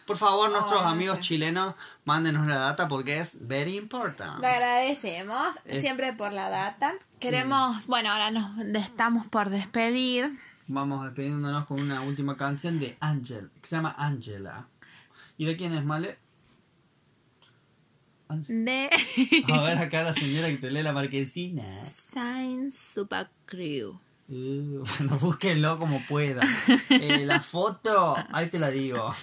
Por 0.06 0.16
favor, 0.16 0.50
nuestros 0.50 0.80
Oh, 0.82 0.86
amigos 0.88 1.18
sí. 1.18 1.22
chilenos, 1.34 1.74
mándenos 2.06 2.46
la 2.46 2.56
data 2.56 2.88
porque 2.88 3.20
es 3.20 3.46
very 3.46 3.76
important. 3.76 4.40
Le 4.40 4.46
agradecemos 4.46 5.48
Eh. 5.66 5.82
siempre 5.82 6.14
por 6.14 6.32
la 6.32 6.48
data. 6.48 6.94
Queremos, 7.18 7.86
bueno, 7.86 8.10
ahora 8.10 8.30
nos 8.30 8.58
estamos 8.74 9.26
por 9.26 9.50
despedir. 9.50 10.38
Vamos 10.66 11.04
despidiéndonos 11.04 11.66
con 11.66 11.78
una 11.78 12.00
última 12.00 12.38
canción 12.38 12.80
de 12.80 12.96
Angel, 13.00 13.50
que 13.60 13.68
se 13.68 13.76
llama 13.76 13.94
Angela. 13.98 14.66
¿Y 15.40 15.46
de 15.46 15.56
quién 15.56 15.72
es, 15.72 15.82
Male? 15.82 16.18
De 18.28 18.90
A 19.50 19.60
ver 19.62 19.78
acá 19.82 20.02
la 20.02 20.12
señora 20.12 20.48
que 20.48 20.58
te 20.58 20.70
lee 20.70 20.82
la 20.82 20.92
marquesina. 20.92 21.82
Science 21.82 22.78
Super 22.78 23.30
Crew. 23.46 23.98
Uh, 24.28 24.84
bueno, 24.98 25.18
búsquenlo 25.18 25.78
como 25.78 26.04
puedan. 26.06 26.46
Eh, 26.90 27.24
la 27.24 27.40
foto, 27.40 28.16
ahí 28.34 28.50
te 28.50 28.58
la 28.58 28.68
digo. 28.68 29.14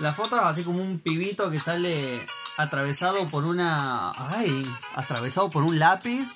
La 0.00 0.12
foto 0.12 0.34
es 0.34 0.42
así 0.42 0.64
como 0.64 0.82
un 0.82 0.98
pibito 0.98 1.48
que 1.52 1.60
sale 1.60 2.26
atravesado 2.58 3.28
por 3.28 3.44
una... 3.44 4.10
Ay, 4.36 4.66
atravesado 4.96 5.48
por 5.48 5.62
un 5.62 5.78
lápiz 5.78 6.26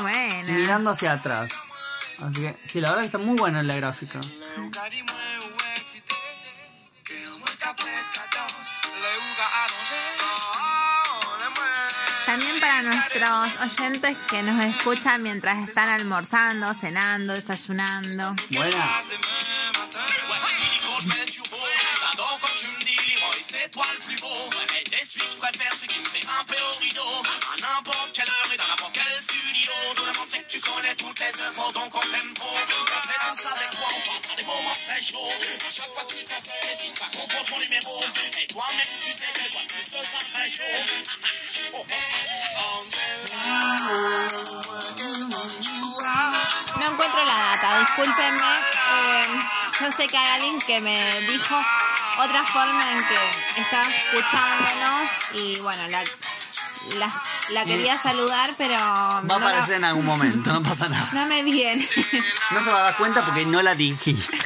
Bueno. 0.00 0.52
mirando 0.52 0.90
hacia 0.90 1.12
atrás. 1.12 1.61
Así 2.22 2.40
que, 2.40 2.56
sí, 2.68 2.80
la 2.80 2.90
verdad 2.90 3.02
que 3.02 3.06
está 3.06 3.18
muy 3.18 3.36
buena 3.36 3.62
la 3.62 3.76
gráfica. 3.76 4.20
También 12.26 12.60
para 12.60 12.82
nuestros 12.82 13.60
oyentes 13.60 14.16
que 14.30 14.42
nos 14.42 14.60
escuchan 14.64 15.22
mientras 15.22 15.68
están 15.68 15.88
almorzando, 15.88 16.72
cenando, 16.74 17.34
desayunando. 17.34 18.34
Buena. 18.50 19.02
No 46.76 46.90
encuentro 46.90 47.24
la 47.24 47.34
data, 47.34 47.78
discúlpenme. 47.80 48.52
Eh, 48.92 49.24
yo 49.80 49.92
sé 49.92 50.08
que 50.08 50.16
hay 50.16 50.30
alguien 50.34 50.60
que 50.60 50.80
me 50.80 51.20
dijo 51.20 51.60
otra 52.18 52.44
forma 52.44 52.92
en 52.92 53.04
que 53.06 53.60
estaba 53.60 53.84
escuchándonos 53.88 55.08
y 55.34 55.60
bueno, 55.60 55.88
la, 55.88 56.02
la, 56.98 57.12
la 57.50 57.64
quería 57.64 57.98
saludar, 57.98 58.54
pero 58.58 58.74
Va 58.74 59.18
a 59.18 59.22
no, 59.22 59.38
la- 59.38 59.46
aparecer 59.46 59.76
en 59.76 59.84
algún 59.84 60.04
momento, 60.06 60.52
no 60.52 60.62
pasa 60.62 60.88
nada. 60.88 61.08
no 61.12 61.26
me 61.26 61.42
viene. 61.42 61.86
No 62.50 62.62
se 62.64 62.70
va 62.70 62.78
a 62.80 62.82
dar 62.84 62.96
cuenta 62.96 63.24
porque 63.24 63.44
no 63.46 63.62
la 63.62 63.74
dijiste. 63.74 64.36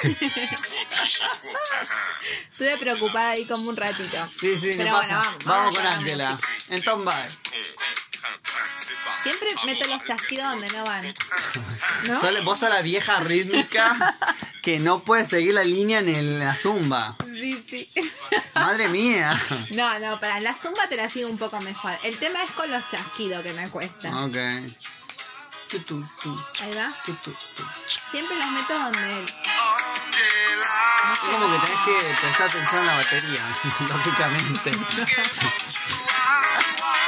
Estuve 2.50 2.76
preocupada 2.78 3.30
ahí 3.30 3.44
como 3.46 3.68
un 3.68 3.76
ratito. 3.76 4.28
Sí, 4.38 4.56
sí, 4.58 4.70
Pero 4.76 4.90
no 4.90 4.96
bueno, 4.96 5.14
vamos, 5.18 5.44
Vamos 5.44 5.44
vamos 5.44 5.76
con 5.76 5.86
Ángela. 5.86 6.38
Entonces, 6.70 7.04
bye. 7.14 7.30
Siempre 9.22 9.48
meto 9.64 9.86
los 9.88 10.04
chasquidos 10.04 10.50
donde 10.52 10.68
no 10.70 10.84
van. 10.84 11.14
¿No? 12.04 12.42
Vos 12.44 12.58
sos 12.60 12.70
la 12.70 12.80
vieja 12.82 13.20
rítmica 13.20 14.16
que 14.66 14.80
no 14.80 14.98
puede 14.98 15.24
seguir 15.24 15.54
la 15.54 15.62
línea 15.62 16.00
en 16.00 16.08
el- 16.08 16.40
la 16.40 16.56
zumba. 16.56 17.14
Sí, 17.24 17.64
sí. 17.70 17.88
Madre 18.56 18.88
mía. 18.88 19.40
No, 19.70 19.96
no, 20.00 20.18
para 20.18 20.40
la 20.40 20.54
zumba 20.54 20.88
te 20.88 20.96
la 20.96 21.08
sigo 21.08 21.28
un 21.28 21.38
poco 21.38 21.60
mejor. 21.60 21.96
El 22.02 22.18
tema 22.18 22.42
es 22.42 22.50
con 22.50 22.68
los 22.68 22.82
chasquidos 22.88 23.44
que 23.44 23.52
me 23.52 23.68
cuesta. 23.68 24.08
Ok. 24.24 24.34
Tu, 25.70 25.78
tu, 25.80 26.04
tu, 26.20 26.36
Ahí 26.62 26.74
va. 26.74 26.92
tu, 27.04 27.12
tu, 27.14 27.30
tu. 27.30 27.62
Siempre 28.10 28.36
los 28.36 28.48
meto 28.48 28.76
donde 28.76 29.18
él. 29.20 29.26
Es 31.12 31.18
como 31.20 31.46
que 31.52 31.58
tenés 31.64 31.80
que 31.84 31.92
prestar 32.20 32.48
atención 32.48 32.82
a 32.82 32.86
la 32.86 32.94
batería, 32.96 33.44
lógicamente. 33.88 34.72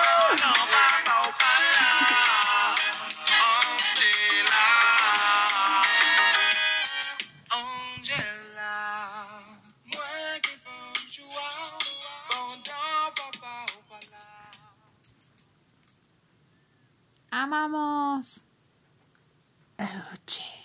Amamos. 17.31 18.43
Oye. 19.79 20.58